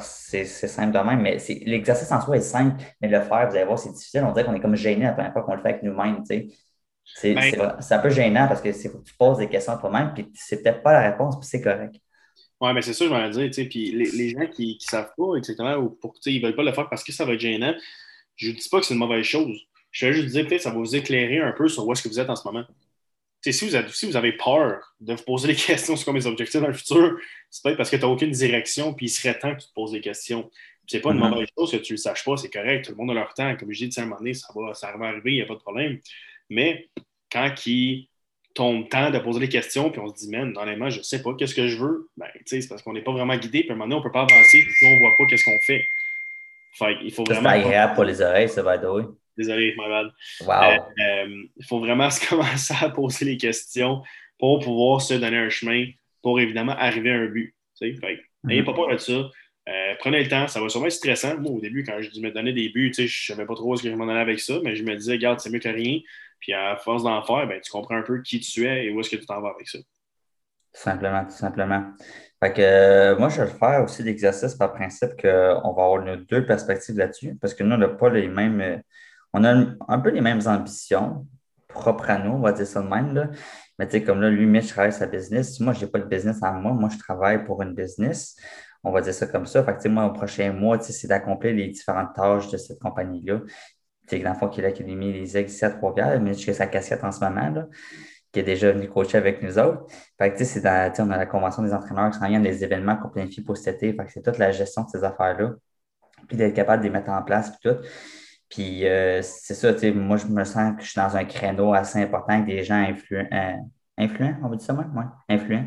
c'est 0.00 0.44
simple 0.44 0.92
de 0.92 0.98
même, 0.98 1.20
mais 1.20 1.38
l'exercice 1.64 2.10
en 2.12 2.20
soi 2.20 2.36
est 2.36 2.42
simple, 2.42 2.82
mais 3.00 3.08
le 3.08 3.20
faire, 3.20 3.48
vous 3.48 3.56
allez 3.56 3.64
voir, 3.64 3.78
c'est 3.78 3.92
difficile. 3.92 4.22
On 4.24 4.32
dirait 4.32 4.44
qu'on 4.44 4.54
est 4.54 4.60
comme 4.60 4.76
gêné 4.76 5.04
la 5.04 5.12
première 5.12 5.32
fois 5.32 5.42
qu'on 5.42 5.54
le 5.54 5.62
fait 5.62 5.70
avec 5.70 5.82
nous-mêmes. 5.82 6.22
Ben 6.28 7.76
c'est 7.80 7.94
un 7.94 7.98
peu 7.98 8.10
gênant 8.10 8.46
parce 8.46 8.60
que 8.60 8.72
faut 8.72 8.98
que 8.98 9.04
tu 9.04 9.14
poses 9.14 9.38
des 9.38 9.48
questions 9.48 9.72
à 9.72 9.78
toi-même, 9.78 10.12
puis 10.14 10.30
c'est 10.34 10.62
peut-être 10.62 10.82
pas 10.82 10.92
la 10.92 11.10
réponse, 11.10 11.38
puis 11.38 11.48
c'est 11.48 11.60
correct. 11.60 11.96
Ouais, 12.60 12.74
mais 12.74 12.82
c'est 12.82 12.92
ça, 12.92 13.06
je 13.06 13.10
m'en 13.10 13.28
dire, 13.28 13.46
tu 13.46 13.52
sais. 13.54 13.64
Puis 13.64 13.90
les, 13.90 14.10
les, 14.10 14.28
gens 14.30 14.46
qui 14.46 14.78
ne 14.80 14.84
savent 14.84 15.12
pas 15.16 15.34
exactement 15.36 15.74
ou 15.76 15.90
pour, 15.90 16.12
tu 16.14 16.20
sais, 16.22 16.32
ils 16.32 16.42
veulent 16.42 16.54
pas 16.54 16.62
le 16.62 16.72
faire 16.72 16.88
parce 16.90 17.02
que 17.02 17.10
ça 17.10 17.24
va 17.24 17.32
être 17.32 17.40
gênant, 17.40 17.74
je 18.36 18.50
ne 18.50 18.54
dis 18.54 18.68
pas 18.68 18.80
que 18.80 18.86
c'est 18.86 18.94
une 18.94 19.00
mauvaise 19.00 19.24
chose. 19.24 19.58
Je 19.90 20.06
vais 20.06 20.12
juste 20.12 20.28
dire, 20.28 20.46
peut-être, 20.46 20.62
ça 20.62 20.70
va 20.70 20.76
vous 20.76 20.94
éclairer 20.94 21.40
un 21.40 21.52
peu 21.52 21.68
sur 21.68 21.86
où 21.86 21.92
est-ce 21.92 22.02
que 22.02 22.08
vous 22.08 22.20
êtes 22.20 22.30
en 22.30 22.36
ce 22.36 22.46
moment. 22.46 22.64
Si 23.42 23.66
vous, 23.66 23.74
avez, 23.74 23.88
si 23.88 24.06
vous 24.06 24.16
avez 24.16 24.32
peur 24.32 24.94
de 25.00 25.14
vous 25.14 25.22
poser 25.22 25.48
des 25.48 25.54
questions 25.66 25.96
sur 25.96 26.12
mes 26.12 26.26
objectifs 26.26 26.60
dans 26.60 26.68
le 26.68 26.74
futur, 26.74 27.18
c'est 27.48 27.62
peut-être 27.62 27.76
parce 27.76 27.90
que 27.90 27.96
tu 27.96 28.02
n'as 28.02 28.08
aucune 28.08 28.30
direction, 28.30 28.94
puis 28.94 29.06
il 29.06 29.10
serait 29.10 29.38
temps 29.38 29.54
que 29.54 29.60
tu 29.60 29.68
te 29.68 29.74
poses 29.74 29.92
des 29.92 30.00
questions. 30.00 30.50
C'est 30.86 31.00
pas 31.00 31.12
une 31.12 31.20
mm-hmm. 31.20 31.30
mauvaise 31.30 31.48
chose 31.56 31.70
que 31.70 31.76
tu 31.76 31.92
ne 31.92 31.96
le 31.96 32.00
saches 32.00 32.24
pas, 32.24 32.36
c'est 32.36 32.50
correct. 32.50 32.86
Tout 32.86 32.90
le 32.92 32.96
monde 32.96 33.12
a 33.12 33.14
leur 33.14 33.32
temps. 33.32 33.54
Comme 33.56 33.70
je 33.72 33.84
dis, 33.84 34.00
à 34.00 34.02
un 34.02 34.06
moment 34.06 34.18
donné, 34.18 34.34
ça 34.34 34.48
va, 34.54 34.74
ça 34.74 34.92
va 34.96 35.06
arriver, 35.06 35.32
il 35.32 35.36
n'y 35.36 35.42
a 35.42 35.46
pas 35.46 35.54
de 35.54 35.60
problème. 35.60 35.98
Mais 36.48 36.88
quand 37.30 37.54
il 37.66 38.08
tombe 38.54 38.88
temps 38.88 39.10
de 39.10 39.18
poser 39.20 39.38
des 39.38 39.48
questions, 39.48 39.90
puis 39.90 40.00
on 40.00 40.08
se 40.08 40.14
dit, 40.14 40.28
man, 40.28 40.52
honnêtement, 40.56 40.90
je 40.90 40.98
ne 40.98 41.02
sais 41.04 41.22
pas 41.22 41.34
qu'est-ce 41.34 41.54
que 41.54 41.68
je 41.68 41.76
veux, 41.76 42.08
ben, 42.16 42.26
c'est 42.44 42.68
parce 42.68 42.82
qu'on 42.82 42.92
n'est 42.92 43.02
pas 43.02 43.12
vraiment 43.12 43.36
guidé, 43.36 43.60
puis 43.60 43.70
à 43.70 43.74
un 43.74 43.76
moment 43.76 43.86
donné, 43.86 43.94
on 43.94 43.98
ne 43.98 44.04
peut 44.04 44.12
pas 44.12 44.22
avancer 44.22 44.60
si 44.78 44.84
on 44.84 44.94
ne 44.94 44.98
voit 44.98 45.10
pas 45.16 45.26
qu'est-ce 45.30 45.44
qu'on 45.44 45.60
fait. 45.64 45.84
Fait 46.72 46.96
il 47.02 47.12
faut 47.12 47.24
vraiment. 47.24 47.50
Agréable 47.50 47.94
pour 47.94 48.04
les 48.04 48.20
oreilles, 48.20 48.48
ça 48.48 48.62
va 48.62 48.74
être. 48.74 49.14
Désolé, 49.36 49.74
my 49.78 49.88
bad. 49.88 50.06
Wow. 50.40 50.50
Euh, 50.50 50.78
euh, 51.00 51.42
il 51.56 51.66
faut 51.66 51.80
vraiment 51.80 52.08
commencer 52.28 52.74
à 52.80 52.88
poser 52.90 53.24
les 53.24 53.36
questions 53.36 54.02
pour 54.38 54.60
pouvoir 54.60 55.00
se 55.00 55.14
donner 55.14 55.38
un 55.38 55.48
chemin 55.50 55.86
pour 56.22 56.40
évidemment 56.40 56.72
arriver 56.72 57.10
à 57.10 57.16
un 57.16 57.26
but. 57.26 57.54
Fait, 57.78 57.94
n'ayez 58.44 58.62
pas 58.62 58.74
peur 58.74 58.88
de 58.88 58.98
ça. 58.98 59.30
Euh, 59.68 59.94
prenez 59.98 60.22
le 60.22 60.28
temps, 60.28 60.48
ça 60.48 60.60
va 60.60 60.68
sûrement 60.68 60.86
être 60.86 60.92
stressant. 60.92 61.38
Moi, 61.38 61.52
au 61.52 61.60
début, 61.60 61.84
quand 61.84 62.00
je 62.00 62.20
me 62.20 62.30
donnais 62.30 62.52
des 62.52 62.70
buts, 62.70 62.92
je 62.96 63.02
ne 63.02 63.08
savais 63.08 63.46
pas 63.46 63.54
trop 63.54 63.76
ce 63.76 63.82
que 63.82 63.90
je 63.90 63.94
m'en 63.94 64.08
allais 64.08 64.20
avec 64.20 64.40
ça, 64.40 64.54
mais 64.64 64.74
je 64.74 64.82
me 64.82 64.96
disais, 64.96 65.12
regarde, 65.12 65.40
c'est 65.40 65.50
mieux 65.50 65.60
que 65.60 65.68
rien. 65.68 66.00
Puis 66.40 66.52
à 66.52 66.76
force 66.76 67.02
d'en 67.02 67.22
faire, 67.22 67.46
ben, 67.46 67.60
tu 67.60 67.70
comprends 67.70 67.96
un 67.96 68.02
peu 68.02 68.22
qui 68.22 68.40
tu 68.40 68.66
es 68.66 68.86
et 68.86 68.90
où 68.90 69.00
est-ce 69.00 69.10
que 69.10 69.16
tu 69.16 69.26
t'en 69.26 69.40
vas 69.40 69.50
avec 69.50 69.68
ça. 69.68 69.78
Tout 69.78 70.80
simplement, 70.80 71.24
tout 71.24 71.30
simplement. 71.30 71.92
Fait 72.42 72.52
que, 72.52 72.62
euh, 72.62 73.18
moi, 73.18 73.28
je 73.28 73.42
vais 73.42 73.50
faire 73.50 73.82
aussi 73.84 74.02
l'exercice 74.02 74.54
par 74.54 74.72
principe 74.72 75.10
qu'on 75.20 75.28
va 75.72 75.84
avoir 75.84 76.02
nos 76.02 76.16
deux 76.16 76.46
perspectives 76.46 76.96
là-dessus, 76.96 77.36
parce 77.40 77.54
que 77.54 77.62
nous, 77.62 77.74
on 77.74 77.78
n'a 77.78 77.88
pas 77.88 78.08
les 78.08 78.28
mêmes. 78.28 78.82
On 79.32 79.44
a 79.44 79.64
un 79.88 79.98
peu 80.00 80.10
les 80.10 80.20
mêmes 80.20 80.40
ambitions 80.46 81.26
propres 81.68 82.10
à 82.10 82.18
nous, 82.18 82.32
on 82.32 82.40
va 82.40 82.52
dire 82.52 82.66
ça 82.66 82.82
de 82.82 82.88
même. 82.88 83.14
Là. 83.14 83.28
Mais 83.78 83.86
tu 83.86 83.92
sais, 83.92 84.02
comme 84.02 84.20
là, 84.20 84.28
lui, 84.28 84.46
Mitch 84.46 84.68
travaille 84.68 84.92
sa 84.92 85.06
business. 85.06 85.60
Moi, 85.60 85.72
je 85.72 85.84
n'ai 85.84 85.90
pas 85.90 85.98
de 85.98 86.04
business 86.04 86.42
en 86.42 86.52
moi. 86.54 86.72
Moi, 86.72 86.88
je 86.92 86.98
travaille 86.98 87.44
pour 87.44 87.62
une 87.62 87.74
business. 87.74 88.36
On 88.82 88.90
va 88.90 89.00
dire 89.00 89.14
ça 89.14 89.26
comme 89.26 89.46
ça. 89.46 89.62
Fait 89.62 89.76
que, 89.76 89.88
moi, 89.88 90.06
au 90.06 90.12
prochain 90.12 90.52
mois, 90.52 90.80
c'est 90.80 91.06
d'accomplir 91.06 91.54
les 91.54 91.68
différentes 91.68 92.14
tâches 92.14 92.48
de 92.50 92.56
cette 92.56 92.78
compagnie-là. 92.80 93.40
Sais, 94.08 94.18
dans 94.18 94.30
le 94.30 94.36
fond, 94.36 94.48
qu'il 94.48 94.64
a 94.64 94.70
mis 94.70 95.12
les 95.12 95.38
ex 95.38 95.54
ici 95.54 95.64
à 95.64 95.70
Trois-Rivières, 95.70 96.20
mais 96.20 96.34
j'ai 96.34 96.52
sa 96.52 96.66
casquette 96.66 97.04
en 97.04 97.12
ce 97.12 97.20
moment, 97.20 97.48
là, 97.50 97.68
qui 98.32 98.40
est 98.40 98.42
déjà 98.42 98.72
venu 98.72 98.88
coacher 98.88 99.18
avec 99.18 99.42
nous 99.42 99.58
autres. 99.58 99.86
Fait 100.18 100.32
que, 100.32 100.38
tu 100.38 100.44
sais, 100.44 100.60
on 101.00 101.10
a 101.10 101.16
la 101.16 101.26
convention 101.26 101.62
des 101.62 101.72
entraîneurs 101.72 102.10
qui 102.10 102.18
s'en 102.18 102.26
vient 102.26 102.40
des 102.40 102.64
événements 102.64 102.96
qu'on 102.96 103.08
planifie 103.08 103.42
pour 103.42 103.56
cet 103.56 103.76
été. 103.76 103.96
Fait 103.96 104.04
que 104.04 104.12
c'est 104.12 104.22
toute 104.22 104.38
la 104.38 104.50
gestion 104.50 104.82
de 104.82 104.88
ces 104.88 105.04
affaires-là. 105.04 105.52
Puis 106.26 106.36
d'être 106.36 106.54
capable 106.54 106.82
de 106.82 106.88
les 106.88 106.92
mettre 106.92 107.10
en 107.10 107.22
place, 107.22 107.50
puis 107.50 107.70
tout. 107.70 107.78
Puis 108.50 108.86
euh, 108.86 109.22
c'est 109.22 109.54
ça, 109.54 109.72
tu 109.72 109.80
sais, 109.80 109.92
moi, 109.92 110.16
je 110.16 110.26
me 110.26 110.44
sens 110.44 110.76
que 110.76 110.82
je 110.82 110.90
suis 110.90 111.00
dans 111.00 111.16
un 111.16 111.24
créneau 111.24 111.72
assez 111.72 112.02
important 112.02 112.34
avec 112.34 112.46
des 112.46 112.64
gens 112.64 112.74
influents. 112.74 113.28
Euh, 113.32 113.54
influents, 113.96 114.34
on 114.42 114.48
va 114.48 114.56
dire 114.56 114.66
ça, 114.66 114.72
moi? 114.72 114.86
Oui, 114.94 115.04
influents. 115.28 115.66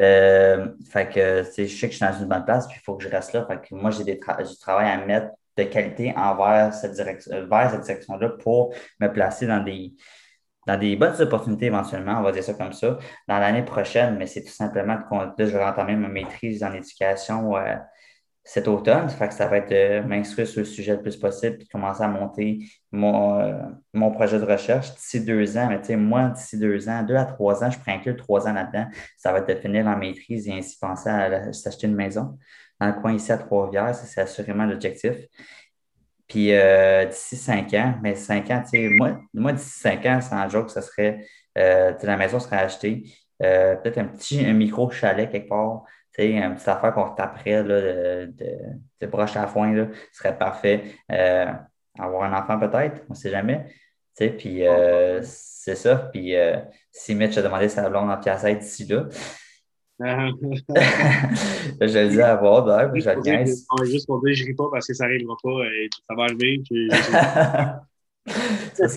Euh, 0.00 0.68
fait 0.90 1.08
que, 1.08 1.44
je 1.44 1.66
sais 1.66 1.86
que 1.86 1.92
je 1.92 1.96
suis 1.96 2.00
dans 2.00 2.18
une 2.18 2.26
bonne 2.26 2.44
place, 2.44 2.66
puis 2.66 2.78
il 2.80 2.84
faut 2.84 2.96
que 2.96 3.04
je 3.04 3.08
reste 3.08 3.32
là. 3.32 3.46
Fait 3.46 3.60
que 3.60 3.74
moi, 3.74 3.90
j'ai 3.90 4.02
du 4.02 4.18
travail 4.18 4.90
à 4.90 5.06
mettre 5.06 5.28
de 5.56 5.62
qualité 5.64 6.12
envers 6.16 6.74
cette 6.74 6.92
direction, 6.92 7.46
vers 7.46 7.70
cette 7.70 7.82
direction-là 7.82 8.30
pour 8.40 8.74
me 9.00 9.06
placer 9.08 9.46
dans 9.46 9.62
des, 9.62 9.94
dans 10.66 10.78
des 10.78 10.96
bonnes 10.96 11.20
opportunités 11.20 11.66
éventuellement, 11.66 12.18
on 12.18 12.22
va 12.22 12.32
dire 12.32 12.42
ça 12.42 12.54
comme 12.54 12.72
ça, 12.72 12.98
dans 13.28 13.38
l'année 13.38 13.64
prochaine, 13.64 14.16
mais 14.16 14.26
c'est 14.26 14.42
tout 14.42 14.52
simplement 14.52 14.98
que 14.98 15.14
là, 15.14 15.32
je 15.38 15.44
vais 15.56 15.64
entamer 15.64 15.96
ma 15.96 16.08
maîtrise 16.08 16.64
en 16.64 16.72
éducation 16.72 17.52
cet 18.46 18.68
automne. 18.68 19.08
Fait 19.08 19.26
que 19.26 19.34
ça 19.34 19.48
va 19.48 19.58
être 19.58 19.70
de 19.70 20.06
m'instruire 20.06 20.46
sur 20.46 20.60
le 20.60 20.66
sujet 20.66 20.92
le 20.92 21.02
plus 21.02 21.16
possible 21.16 21.58
puis 21.58 21.66
commencer 21.66 22.02
à 22.02 22.06
monter 22.06 22.60
mon, 22.92 23.40
euh, 23.40 23.58
mon 23.92 24.12
projet 24.12 24.38
de 24.38 24.44
recherche 24.44 24.94
d'ici 24.94 25.20
deux 25.24 25.58
ans. 25.58 25.66
Mais 25.68 25.80
tu 25.80 25.88
sais, 25.88 25.96
moi, 25.96 26.28
d'ici 26.28 26.56
deux 26.56 26.88
ans, 26.88 27.02
deux 27.02 27.16
à 27.16 27.24
trois 27.24 27.64
ans, 27.64 27.70
je 27.70 27.78
prends 27.80 27.92
inclure 27.92 28.16
trois 28.16 28.46
ans 28.46 28.52
là-dedans. 28.52 28.86
Ça 29.16 29.32
va 29.32 29.38
être 29.40 29.48
de 29.48 29.54
finir 29.60 29.86
en 29.88 29.96
maîtrise 29.96 30.46
et 30.46 30.52
ainsi 30.52 30.78
penser 30.78 31.10
à 31.10 31.52
s'acheter 31.52 31.88
une 31.88 31.96
maison. 31.96 32.38
Dans 32.80 32.86
le 32.86 32.92
coin 32.92 33.14
ici 33.14 33.32
à 33.32 33.38
Trois-Rivières, 33.38 33.94
c'est 33.96 34.20
assurément 34.20 34.64
l'objectif. 34.64 35.16
Puis 36.28 36.52
euh, 36.52 37.04
d'ici 37.06 37.36
cinq 37.36 37.74
ans, 37.74 37.94
mais 38.00 38.14
cinq 38.14 38.48
ans, 38.52 38.62
tu 38.62 38.78
sais, 38.78 38.88
moi, 38.96 39.18
moi 39.34 39.52
d'ici 39.52 39.80
cinq 39.80 40.06
ans, 40.06 40.20
sans 40.20 40.48
joke, 40.48 40.70
ça 40.70 40.82
serait, 40.82 41.26
euh, 41.58 41.94
la 42.00 42.16
maison 42.16 42.38
serait 42.38 42.58
achetée. 42.58 43.04
peut-être 43.40 43.98
un 43.98 44.04
petit 44.04 44.44
un 44.44 44.52
micro 44.52 44.88
chalet 44.90 45.28
quelque 45.30 45.48
part 45.48 45.82
sais, 46.16 46.30
une 46.30 46.54
petite 46.54 46.68
affaire 46.68 46.94
qu'on 46.94 47.10
taperait 47.10 47.62
là, 47.62 47.80
de, 47.80 48.32
de, 48.32 48.58
de, 49.00 49.06
broche 49.06 49.36
à 49.36 49.46
foin, 49.46 49.72
là, 49.72 49.86
ce 50.12 50.18
serait 50.18 50.36
parfait. 50.36 50.82
Euh, 51.12 51.52
avoir 51.98 52.24
un 52.24 52.38
enfant 52.38 52.58
peut-être, 52.58 53.02
on 53.08 53.12
ne 53.12 53.18
sait 53.18 53.30
jamais. 53.30 53.66
Puis 54.16 54.66
euh, 54.66 55.20
c'est 55.22 55.74
ça. 55.74 55.96
Puis 56.12 56.34
euh, 56.34 56.56
si 56.90 57.14
Mitch 57.14 57.36
a 57.36 57.42
demandé 57.42 57.68
sa 57.68 57.88
blonde 57.88 58.10
en 58.10 58.16
pièce 58.16 58.44
d'ici 58.44 58.86
là, 58.86 59.06
je 59.98 60.04
le 61.80 62.08
dis 62.10 62.20
à 62.20 62.36
voir 62.36 62.64
d'ailleurs, 62.64 62.92
je 62.94 63.10
le. 63.10 63.86
Juste 63.86 64.06
pour 64.06 64.22
dire, 64.22 64.34
je 64.34 64.42
ne 64.42 64.48
ris 64.48 64.54
pas 64.54 64.66
parce 64.70 64.86
que 64.86 64.92
ça 64.92 65.04
n'arrivera 65.04 65.36
pas. 65.42 65.64
Et 65.64 65.88
ça 66.06 66.14
va 66.14 66.24
arriver. 66.24 66.62
c'est 68.26 68.82
parce, 68.82 68.96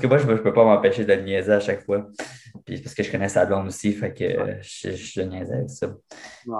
que 0.00 0.06
moi, 0.06 0.18
je 0.18 0.26
ne 0.26 0.34
peux 0.36 0.52
pas 0.52 0.64
m'empêcher 0.64 1.04
de 1.04 1.12
le 1.12 1.22
niaiser 1.22 1.52
à 1.52 1.60
chaque 1.60 1.84
fois. 1.84 2.06
Puis 2.64 2.80
parce 2.80 2.94
que 2.94 3.02
je 3.02 3.10
connais 3.10 3.28
sa 3.28 3.46
blonde 3.46 3.66
aussi, 3.66 3.92
fait 3.92 4.12
que 4.12 4.60
je, 4.62 5.20
niaisais 5.20 5.54
avec 5.54 5.70
ça. 5.70 5.94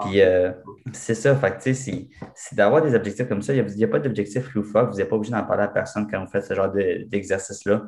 Puis 0.01 0.21
euh, 0.21 0.51
c'est 0.93 1.15
ça, 1.15 1.35
fait 1.35 1.51
que 1.51 1.63
tu 1.63 1.75
sais, 1.75 2.09
c'est 2.35 2.55
d'avoir 2.55 2.81
des 2.81 2.95
objectifs 2.95 3.27
comme 3.27 3.41
ça. 3.41 3.53
Il 3.53 3.65
n'y 3.65 3.83
a, 3.83 3.87
pas 3.87 3.99
d'objectif 3.99 4.53
loufoque. 4.53 4.91
Vous 4.91 4.97
n'êtes 4.97 5.09
pas 5.09 5.15
obligé 5.15 5.33
d'en 5.33 5.43
parler 5.43 5.63
à 5.63 5.67
personne 5.67 6.07
quand 6.09 6.23
vous 6.23 6.31
faites 6.31 6.45
ce 6.45 6.53
genre 6.53 6.71
d'exercice-là. 6.71 7.83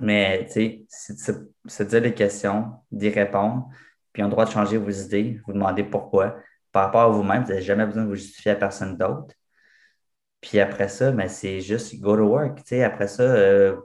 Mais 0.00 0.46
tu 0.46 0.52
sais, 0.52 0.84
c'est 0.88 1.38
de 1.38 1.50
se 1.66 1.82
dire 1.82 2.02
des 2.02 2.14
questions, 2.14 2.72
d'y 2.90 3.10
répondre, 3.10 3.68
puis 4.12 4.22
on 4.22 4.26
a 4.26 4.28
le 4.28 4.32
droit 4.32 4.44
de 4.44 4.50
changer 4.50 4.76
vos 4.76 4.90
idées, 4.90 5.40
vous 5.46 5.52
demander 5.52 5.84
pourquoi. 5.84 6.36
Par 6.72 6.86
rapport 6.86 7.02
à 7.02 7.08
vous-même, 7.08 7.42
vous 7.42 7.50
n'avez 7.50 7.62
jamais 7.62 7.86
besoin 7.86 8.02
de 8.02 8.08
vous 8.08 8.16
justifier 8.16 8.52
à 8.52 8.56
personne 8.56 8.96
d'autre. 8.96 9.34
Puis 10.44 10.60
après 10.60 10.88
ça, 10.88 11.10
ben, 11.10 11.26
c'est 11.26 11.60
juste 11.60 11.98
go 12.00 12.16
to 12.16 12.24
work. 12.24 12.60
après 12.82 13.08
ça, 13.08 13.22
euh, 13.22 13.76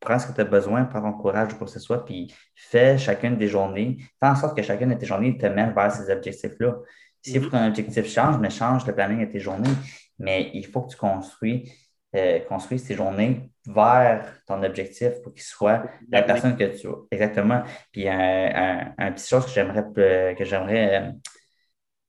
prends 0.00 0.18
ce 0.18 0.26
que 0.26 0.32
tu 0.32 0.40
as 0.40 0.44
besoin, 0.44 0.84
prends 0.84 1.00
ton 1.00 1.12
courage 1.12 1.52
ou 1.52 1.56
quoi 1.56 1.66
que 1.68 1.72
ce 1.72 1.78
soit, 1.78 2.04
puis 2.04 2.34
fais 2.56 2.98
chacune 2.98 3.36
des 3.36 3.46
journées. 3.46 3.98
Fais 4.20 4.26
en 4.26 4.34
sorte 4.34 4.56
que 4.56 4.64
chacune 4.64 4.90
de 4.90 4.94
tes 4.94 5.06
journées 5.06 5.38
te 5.38 5.46
mène 5.46 5.72
vers 5.72 5.92
ces 5.92 6.10
objectifs-là. 6.10 6.74
S'il 7.22 7.40
faut 7.40 7.46
que 7.46 7.52
ton 7.52 7.68
objectif 7.68 8.04
change, 8.08 8.36
mais 8.38 8.50
change 8.50 8.84
le 8.84 8.96
planning 8.96 9.24
de 9.24 9.30
tes 9.30 9.38
journées. 9.38 9.70
Mais 10.18 10.50
il 10.54 10.66
faut 10.66 10.82
que 10.82 10.90
tu 10.90 10.96
construis, 10.96 11.72
euh, 12.16 12.40
construises 12.40 12.84
tes 12.84 12.96
journées 12.96 13.52
vers 13.64 14.26
ton 14.44 14.60
objectif 14.64 15.22
pour 15.22 15.32
qu'il 15.32 15.44
soit 15.44 15.84
la 16.10 16.22
personne 16.22 16.56
que 16.56 16.64
tu 16.64 16.88
veux. 16.88 17.06
Exactement. 17.12 17.62
Puis 17.92 18.08
un, 18.08 18.92
un, 18.98 19.12
petit 19.12 19.28
chose 19.28 19.44
que 19.46 19.52
j'aimerais 19.52 19.84
que 20.34 20.44
j'aimerais 20.44 21.00
euh, 21.00 21.12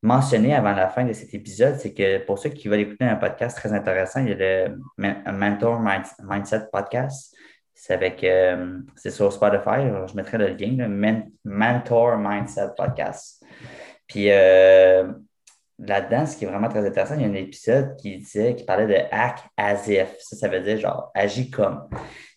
mentionner 0.03 0.53
avant 0.53 0.73
la 0.73 0.89
fin 0.89 1.05
de 1.05 1.13
cet 1.13 1.33
épisode, 1.33 1.77
c'est 1.79 1.93
que 1.93 2.19
pour 2.19 2.37
ceux 2.37 2.49
qui 2.49 2.67
veulent 2.67 2.81
écouter 2.81 3.05
un 3.05 3.15
podcast 3.15 3.57
très 3.57 3.71
intéressant, 3.71 4.19
il 4.19 4.29
y 4.29 4.33
a 4.33 4.67
le 4.67 5.31
Mentor 5.31 5.81
Mindset 6.21 6.67
Podcast. 6.71 7.33
C'est 7.73 7.93
avec, 7.93 8.23
euh, 8.23 8.79
c'est 8.95 9.11
sur 9.11 9.31
Spotify. 9.31 9.87
Je 10.07 10.15
mettrai 10.15 10.37
le 10.37 10.47
lien, 10.49 10.87
le 10.87 11.23
Mentor 11.45 12.17
Mindset 12.17 12.71
Podcast. 12.77 13.43
Puis 14.05 14.29
euh, 14.29 15.09
là-dedans, 15.79 16.25
ce 16.25 16.35
qui 16.35 16.43
est 16.43 16.49
vraiment 16.49 16.69
très 16.69 16.85
intéressant, 16.85 17.15
il 17.15 17.21
y 17.21 17.25
a 17.25 17.29
un 17.29 17.33
épisode 17.33 17.95
qui 17.95 18.17
disait, 18.17 18.55
qui 18.55 18.65
parlait 18.65 18.87
de 18.87 18.97
act 19.09 19.45
as 19.55 19.87
if. 19.87 20.17
Ça, 20.19 20.35
ça 20.35 20.49
veut 20.49 20.59
dire 20.59 20.79
genre 20.79 21.11
agis 21.15 21.49
comme. 21.49 21.87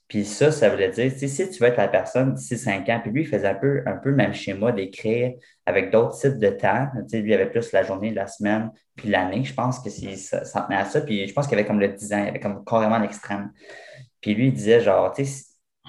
Puis 0.09 0.25
ça, 0.25 0.53
ça 0.53 0.71
voulait 0.71 0.91
dire, 0.91 1.11
si 1.11 1.51
tu 1.51 1.59
veux 1.61 1.69
être 1.69 1.77
la 1.77 1.89
personne 1.89 2.35
d'ici 2.35 2.57
cinq 2.57 2.89
ans, 2.89 3.01
puis 3.03 3.11
lui, 3.11 3.23
il 3.23 3.27
faisait 3.27 3.49
un 3.49 3.55
peu, 3.55 3.83
un 3.87 3.97
peu 3.97 4.11
le 4.11 4.17
même 4.17 4.35
schéma 4.35 4.71
d'écrire 4.71 5.33
avec 5.67 5.91
d'autres 5.91 6.17
types 6.17 6.39
de 6.39 6.51
temps. 6.51 6.89
Sais, 7.09 7.21
lui, 7.21 7.31
il 7.31 7.35
avait 7.35 7.51
plus 7.51 7.73
la 7.73 7.83
journée, 7.83 8.13
la 8.13 8.29
semaine, 8.29 8.71
puis 8.95 9.09
l'année. 9.09 9.43
Je 9.43 9.53
pense 9.53 9.81
que 9.81 9.91
ça, 9.91 10.45
ça 10.45 10.61
tenait 10.63 10.77
à 10.77 10.85
ça. 10.85 11.01
Puis 11.01 11.27
je 11.27 11.33
pense 11.35 11.49
qu'il 11.49 11.59
avait 11.59 11.67
comme 11.67 11.81
le 11.81 11.89
10 11.89 12.13
ans, 12.13 12.23
il 12.23 12.29
avait 12.29 12.41
comme 12.41 12.65
carrément 12.65 12.99
l'extrême. 12.99 13.51
Puis 14.21 14.35
lui, 14.35 14.49
il 14.49 14.53
disait 14.53 14.81
genre, 14.81 15.13
tu 15.13 15.25
sais, 15.25 15.45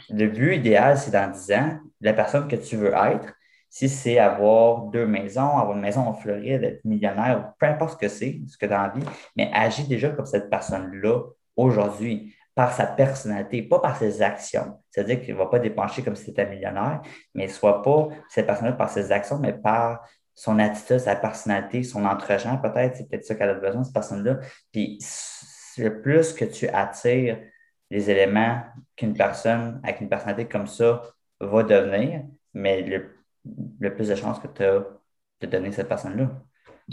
le 0.09 0.27
but 0.27 0.55
idéal, 0.55 0.97
c'est 0.97 1.11
dans 1.11 1.31
10 1.31 1.51
ans, 1.51 1.79
la 2.01 2.13
personne 2.13 2.47
que 2.47 2.55
tu 2.55 2.75
veux 2.75 2.93
être, 2.93 3.33
si 3.69 3.89
c'est 3.89 4.17
avoir 4.17 4.83
deux 4.87 5.05
maisons, 5.05 5.57
avoir 5.57 5.75
une 5.75 5.81
maison 5.81 6.01
en 6.01 6.13
Floride, 6.13 6.63
être 6.63 6.85
millionnaire, 6.85 7.53
peu 7.59 7.67
importe 7.67 7.93
ce 7.93 7.97
que 7.97 8.07
c'est, 8.07 8.41
ce 8.47 8.57
que 8.57 8.65
tu 8.65 8.73
as 8.73 8.91
envie, 8.91 9.05
mais 9.35 9.51
agis 9.53 9.87
déjà 9.87 10.09
comme 10.09 10.25
cette 10.25 10.49
personne-là 10.49 11.21
aujourd'hui 11.55 12.33
par 12.57 12.73
sa 12.73 12.87
personnalité, 12.87 13.61
pas 13.61 13.77
par 13.77 13.95
ses 13.97 14.23
actions. 14.23 14.79
C'est-à-dire 14.89 15.21
qu'il 15.21 15.35
ne 15.35 15.37
va 15.37 15.45
pas 15.45 15.59
dépenser 15.59 16.01
comme 16.01 16.15
si 16.15 16.25
c'était 16.25 16.49
millionnaire, 16.49 17.03
mais 17.35 17.47
soit 17.49 17.83
pas 17.83 18.07
cette 18.29 18.47
personne-là 18.47 18.73
par 18.73 18.89
ses 18.89 19.11
actions, 19.11 19.37
mais 19.37 19.53
par 19.53 20.03
son 20.33 20.57
attitude, 20.57 20.97
sa 20.97 21.15
personnalité, 21.15 21.83
son 21.83 22.03
entre-gens, 22.03 22.57
peut-être, 22.57 22.95
c'est 22.95 23.07
peut-être 23.07 23.25
ça 23.25 23.35
qu'elle 23.35 23.51
a 23.51 23.53
besoin, 23.53 23.83
cette 23.83 23.93
personne-là. 23.93 24.39
Puis 24.71 24.97
le 25.77 26.01
plus 26.01 26.33
que 26.33 26.45
tu 26.45 26.67
attires 26.69 27.37
les 27.91 28.09
éléments 28.09 28.63
qu'une 28.95 29.13
personne 29.13 29.79
avec 29.83 30.01
une 30.01 30.09
personnalité 30.09 30.49
comme 30.49 30.65
ça 30.65 31.03
va 31.39 31.61
devenir, 31.61 32.23
mais 32.55 32.81
le, 32.81 33.93
plus 33.93 34.09
de 34.09 34.15
chances 34.15 34.39
que 34.39 34.47
tu 34.47 34.63
as 34.63 34.83
de 35.41 35.45
donner 35.45 35.71
cette 35.71 35.89
personne-là. 35.89 36.31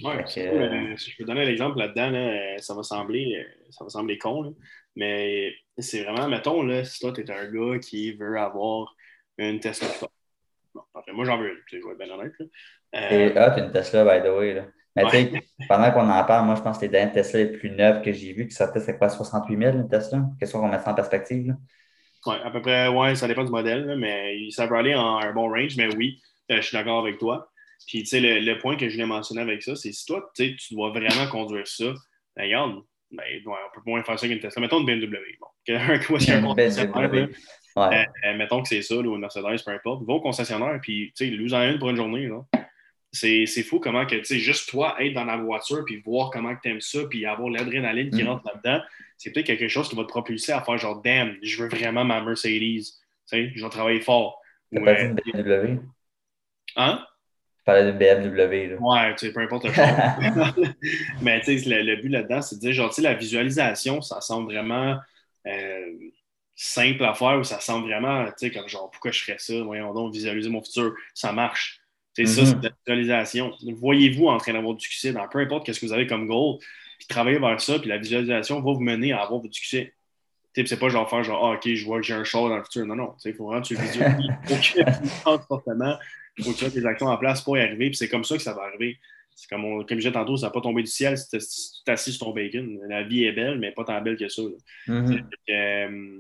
Ouais, 0.03 0.25
euh, 0.37 0.97
si 0.99 1.11
je 1.11 1.17
peux 1.17 1.25
donner 1.25 1.47
l'exemple 1.47 1.79
là-dedans, 1.79 2.11
là, 2.11 2.59
ça 2.59 2.75
va 2.75 2.83
sembler 2.83 3.47
ça 3.71 3.85
va 3.85 3.91
sembler 3.91 4.19
con, 4.19 4.55
mais 4.97 5.55
c'est 5.79 6.05
vraiment, 6.05 6.29
mettons, 6.29 6.63
là, 6.63 6.85
si 6.85 7.01
toi, 7.01 7.13
tu 7.13 7.23
es 7.23 7.31
un 7.31 7.51
gars 7.51 7.79
qui 7.79 8.13
veut 8.13 8.39
avoir 8.39 8.95
une 9.39 9.61
Tesla 9.61 9.89
Bon, 10.75 10.83
moi, 11.13 11.25
j'en 11.25 11.39
veux 11.39 11.51
une, 11.51 11.59
je 11.67 11.77
vais 11.77 11.93
être 11.93 11.99
bien 11.99 12.11
honnête. 12.11 12.33
Euh... 12.95 13.33
Ah, 13.37 13.51
tu 13.53 13.61
une 13.61 13.71
Tesla, 13.71 14.05
by 14.05 14.27
the 14.27 14.31
way. 14.31 14.55
Là. 14.55 14.67
Mais 14.97 15.05
tu 15.05 15.11
sais, 15.11 15.33
pendant 15.69 15.91
qu'on 15.93 16.09
en 16.09 16.25
parle, 16.25 16.47
moi, 16.47 16.55
je 16.57 16.63
pense 16.63 16.79
que 16.79 16.87
c'est 16.87 17.07
les 17.07 17.13
Tesla 17.13 17.41
les 17.41 17.53
plus 17.53 17.71
neuves 17.71 18.03
que 18.03 18.13
j'ai 18.13 18.33
vues, 18.33 18.47
qui 18.49 18.55
sortaient, 18.55 18.81
c'est 18.81 18.99
quoi, 18.99 19.09
68 19.09 19.57
000, 19.57 19.77
une 19.77 19.89
Tesla? 19.89 20.25
Question 20.39 20.61
qu'on 20.61 20.69
met 20.69 20.79
ça 20.79 20.91
en 20.91 20.95
perspective. 20.95 21.55
Oui, 22.27 22.37
à 22.43 22.51
peu 22.51 22.63
près, 22.63 22.89
ouais, 22.89 23.15
ça 23.15 23.29
dépend 23.29 23.45
du 23.45 23.51
modèle, 23.51 23.97
mais 23.99 24.51
ça 24.51 24.67
peut 24.67 24.77
aller 24.77 24.95
en 24.95 25.19
un 25.19 25.33
bon 25.33 25.49
range, 25.49 25.77
mais 25.77 25.95
oui, 25.95 26.21
euh, 26.51 26.57
je 26.57 26.63
suis 26.63 26.77
d'accord 26.77 27.01
avec 27.01 27.19
toi. 27.19 27.51
Puis, 27.87 28.01
tu 28.01 28.07
sais, 28.07 28.21
le, 28.21 28.59
point 28.59 28.77
que 28.77 28.89
je 28.89 28.95
voulais 28.95 29.07
mentionner 29.07 29.43
avec 29.43 29.63
ça, 29.63 29.77
c'est 29.77 29.93
si 29.93 30.07
toi, 30.07 30.31
tu 30.35 30.57
dois 30.71 30.91
vraiment 30.91 31.29
conduire 31.31 31.67
ça, 31.67 31.93
ben, 32.37 32.45
regarde, 32.45 32.83
ben, 33.17 33.25
on 33.47 33.75
peut 33.75 33.83
moins 33.87 34.03
faire 34.03 34.19
ça 34.19 34.27
qu'une 34.27 34.41
Tesla. 34.41 34.61
Mettons 34.61 34.81
une 34.81 34.87
BMW. 34.87 35.39
Bon, 35.41 35.47
un 35.75 35.99
concessionnaire, 35.99 37.29
ouais. 37.77 38.07
euh, 38.25 38.37
mettons 38.37 38.63
que 38.63 38.69
c'est 38.69 38.83
ça, 38.83 38.97
ou 38.97 39.15
une 39.15 39.21
Mercedes, 39.21 39.65
peu 39.65 39.71
importe. 39.73 40.05
Va 40.05 40.15
au 40.15 40.21
concessionnaire, 40.21 40.79
puis, 40.83 41.13
tu 41.17 41.27
sais, 41.27 41.31
lose 41.31 41.55
en 41.55 41.63
une 41.63 41.79
pour 41.79 41.91
une 41.91 41.97
journée, 41.97 42.27
là 42.27 42.45
c'est 43.15 43.63
fou 43.63 43.79
comment 43.79 44.07
que, 44.07 44.17
tu 44.17 44.25
sais, 44.25 44.39
juste 44.39 44.69
toi, 44.69 44.97
être 45.01 45.15
dans 45.15 45.25
la 45.25 45.37
voiture, 45.37 45.85
puis 45.85 46.01
voir 46.01 46.31
comment 46.31 46.55
tu 46.61 46.69
aimes 46.69 46.81
ça, 46.81 47.01
puis 47.09 47.25
avoir 47.27 47.49
l'adrénaline 47.49 48.11
qui 48.11 48.23
mm. 48.23 48.29
rentre 48.29 48.47
là-dedans, 48.47 48.85
c'est 49.17 49.33
peut-être 49.33 49.47
quelque 49.47 49.69
chose 49.69 49.89
qui 49.89 49.97
va 49.97 50.03
te 50.03 50.09
propulser 50.09 50.53
à 50.53 50.61
faire 50.63 50.79
genre, 50.79 51.01
damn, 51.01 51.37
je 51.43 51.63
veux 51.63 51.69
vraiment 51.69 52.05
ma 52.05 52.21
Mercedes. 52.21 52.51
Tu 52.51 52.93
sais, 53.27 53.53
je 53.55 53.65
vais 53.65 53.71
travailler 53.71 54.01
fort. 54.01 54.41
Tu 54.73 54.83
pas 54.83 54.95
dit 54.95 55.23
une 55.33 55.43
BMW? 55.43 55.81
Hein? 56.77 57.05
Parlais 57.65 57.85
d'une 57.85 57.99
BMW. 57.99 58.69
Là. 58.69 58.77
Ouais, 58.79 59.15
tu 59.15 59.27
sais, 59.27 59.33
peu 59.33 59.41
importe 59.41 59.65
le 59.65 59.73
chose. 59.73 59.85
Mais 61.23 61.41
tu 61.41 61.59
sais, 61.59 61.83
le, 61.83 61.97
but 61.97 62.11
là-dedans, 62.11 62.43
c'est 62.43 62.57
de 62.57 62.61
dire, 62.61 62.73
genre, 62.73 62.91
tu 62.91 62.97
sais, 62.97 63.03
la 63.03 63.15
visualisation, 63.15 64.03
ça 64.03 64.21
semble 64.21 64.53
vraiment 64.53 64.99
euh, 65.47 65.93
simple 66.55 67.05
à 67.05 67.15
faire 67.15 67.39
ou 67.39 67.45
ça 67.45 67.61
semble 67.61 67.87
vraiment, 67.87 68.27
tu 68.27 68.33
sais, 68.37 68.51
comme 68.51 68.69
genre, 68.69 68.91
pourquoi 68.91 69.11
je 69.11 69.23
ferais 69.23 69.39
ça? 69.39 69.55
Voyons 69.63 69.95
donc, 69.95 70.13
visualiser 70.13 70.51
mon 70.51 70.63
futur. 70.63 70.95
Ça 71.15 71.33
marche. 71.33 71.81
C'est 72.15 72.27
ça, 72.27 72.47
c'est 72.47 72.63
la 72.63 72.71
visualisation. 72.85 73.53
Voyez-vous 73.77 74.29
en 74.29 74.39
train 74.39 74.53
d'avoir 74.53 74.75
du 74.75 74.85
succès 74.85 75.13
dans 75.13 75.27
peu 75.27 75.41
importe 75.41 75.73
ce 75.73 75.81
que 75.81 75.87
vous 75.87 75.93
avez 75.93 76.07
comme 76.07 76.29
goal, 76.29 76.59
puis 76.99 77.09
travaillez 77.09 77.41
vers 77.41 77.61
ça, 77.61 77.79
puis 77.81 77.89
la 77.89 77.99
visualisation 77.99 78.61
va 78.61 78.73
vous 78.73 78.81
mener 78.81 79.13
à 79.13 79.23
avoir 79.23 79.41
du 79.41 79.53
succès. 79.53 79.95
C'est 80.55 80.79
pas 80.79 80.89
genre 80.89 81.11
faire 81.11 81.25
genre, 81.25 81.45
ah, 81.45 81.55
ok, 81.57 81.75
je 81.75 81.85
vois 81.85 81.97
que 81.97 82.07
j'ai 82.07 82.15
un 82.15 82.23
show 82.23 82.49
dans 82.49 82.57
le 82.57 82.63
futur. 82.63 82.87
Non, 82.87 82.95
non. 82.95 83.15
Il 83.25 83.35
faut 83.35 83.47
vraiment 83.47 83.63
que 83.63 83.67
tu 83.67 83.75
visualises. 83.75 84.31
Il 84.49 84.49
faut 84.49 84.85
que 84.85 85.39
tu 85.39 85.45
fortement. 85.49 85.97
Il 86.39 86.45
faut 86.45 86.53
que 86.53 86.59
tu 86.59 86.65
mettes 86.65 86.75
tes 86.75 86.87
actions 86.87 87.07
en 87.07 87.17
place 87.17 87.43
pour 87.43 87.57
y 87.57 87.61
arriver. 87.61 87.89
Puis 87.89 87.97
c'est 87.97 88.09
comme 88.09 88.25
ça 88.25 88.37
que 88.37 88.43
ça 88.43 88.55
va 88.55 88.63
arriver. 88.63 88.99
C'est 89.35 89.49
comme, 89.49 89.65
on, 89.65 89.79
comme 89.79 89.99
je 89.99 90.03
disais 90.03 90.13
tantôt, 90.13 90.37
ça 90.37 90.47
va 90.47 90.53
pas 90.53 90.61
tomber 90.61 90.83
du 90.83 90.91
ciel 90.91 91.19
si 91.19 91.29
tu 91.29 91.37
es 91.37 91.91
assis 91.91 92.13
sur 92.13 92.27
ton 92.27 92.33
bacon. 92.33 92.79
La 92.89 93.03
vie 93.03 93.25
est 93.25 93.33
belle, 93.33 93.59
mais 93.59 93.73
pas 93.73 93.85
tant 93.85 94.01
belle 94.01 94.17
que 94.17 94.29
ça. 94.29 94.43
Mm-hmm. 94.87 95.25
Euh, 95.51 96.19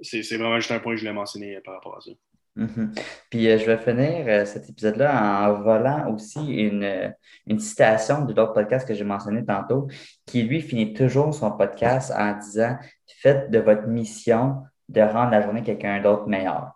c'est 0.00 0.36
vraiment 0.36 0.56
juste 0.56 0.70
un 0.70 0.78
point 0.78 0.92
que 0.92 0.96
je 0.96 1.02
voulais 1.02 1.14
mentionner 1.14 1.60
par 1.60 1.74
rapport 1.74 1.96
à 1.96 2.00
ça. 2.00 2.10
Mhm. 2.58 2.92
Puis 3.30 3.48
euh, 3.48 3.56
je 3.56 3.64
vais 3.64 3.78
finir 3.78 4.26
euh, 4.26 4.44
cet 4.44 4.68
épisode-là 4.68 5.48
en 5.48 5.62
volant 5.62 6.12
aussi 6.12 6.40
une, 6.40 6.82
euh, 6.82 7.08
une 7.46 7.60
citation 7.60 8.24
de 8.24 8.34
l'autre 8.34 8.52
podcast 8.52 8.86
que 8.86 8.94
j'ai 8.94 9.04
mentionné 9.04 9.44
tantôt, 9.44 9.86
qui 10.26 10.42
lui 10.42 10.60
finit 10.60 10.92
toujours 10.92 11.32
son 11.32 11.52
podcast 11.52 12.12
en 12.16 12.36
disant 12.36 12.76
Faites 13.20 13.50
de 13.52 13.60
votre 13.60 13.86
mission 13.86 14.64
de 14.88 15.00
rendre 15.00 15.30
la 15.30 15.40
journée 15.40 15.62
quelqu'un 15.62 16.02
d'autre 16.02 16.26
meilleur. 16.26 16.72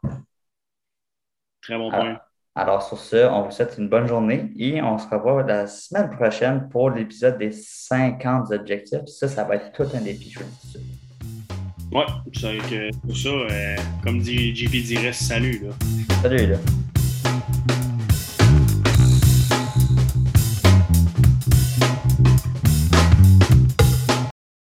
Très 1.63 1.77
bon 1.77 1.91
point. 1.91 2.21
Alors, 2.55 2.83
sur 2.83 2.99
ce, 2.99 3.17
on 3.17 3.45
vous 3.45 3.51
souhaite 3.51 3.77
une 3.79 3.89
bonne 3.89 4.07
journée 4.07 4.51
et 4.59 4.83
on 4.83 4.99
se 4.99 5.09
revoit 5.09 5.43
la 5.43 5.67
semaine 5.67 6.11
prochaine 6.11 6.69
pour 6.69 6.91
l'épisode 6.91 7.39
des 7.39 7.51
50 7.51 8.51
objectifs. 8.53 9.07
Ça, 9.07 9.27
ça 9.27 9.45
va 9.45 9.57
être 9.57 9.73
tout 9.73 9.87
un 9.97 10.01
défi, 10.03 10.31
je 10.31 10.41
Ouais, 11.97 12.05
c'est 12.35 12.59
que 12.59 12.97
pour 12.99 13.17
ça, 13.17 13.29
euh, 13.31 13.77
comme 14.05 14.21
dit 14.21 14.55
JP 14.55 14.71
dirait, 14.85 15.15
salut. 15.15 15.63
Là. 15.65 15.71
Salut. 16.21 16.47
Là. 16.47 16.59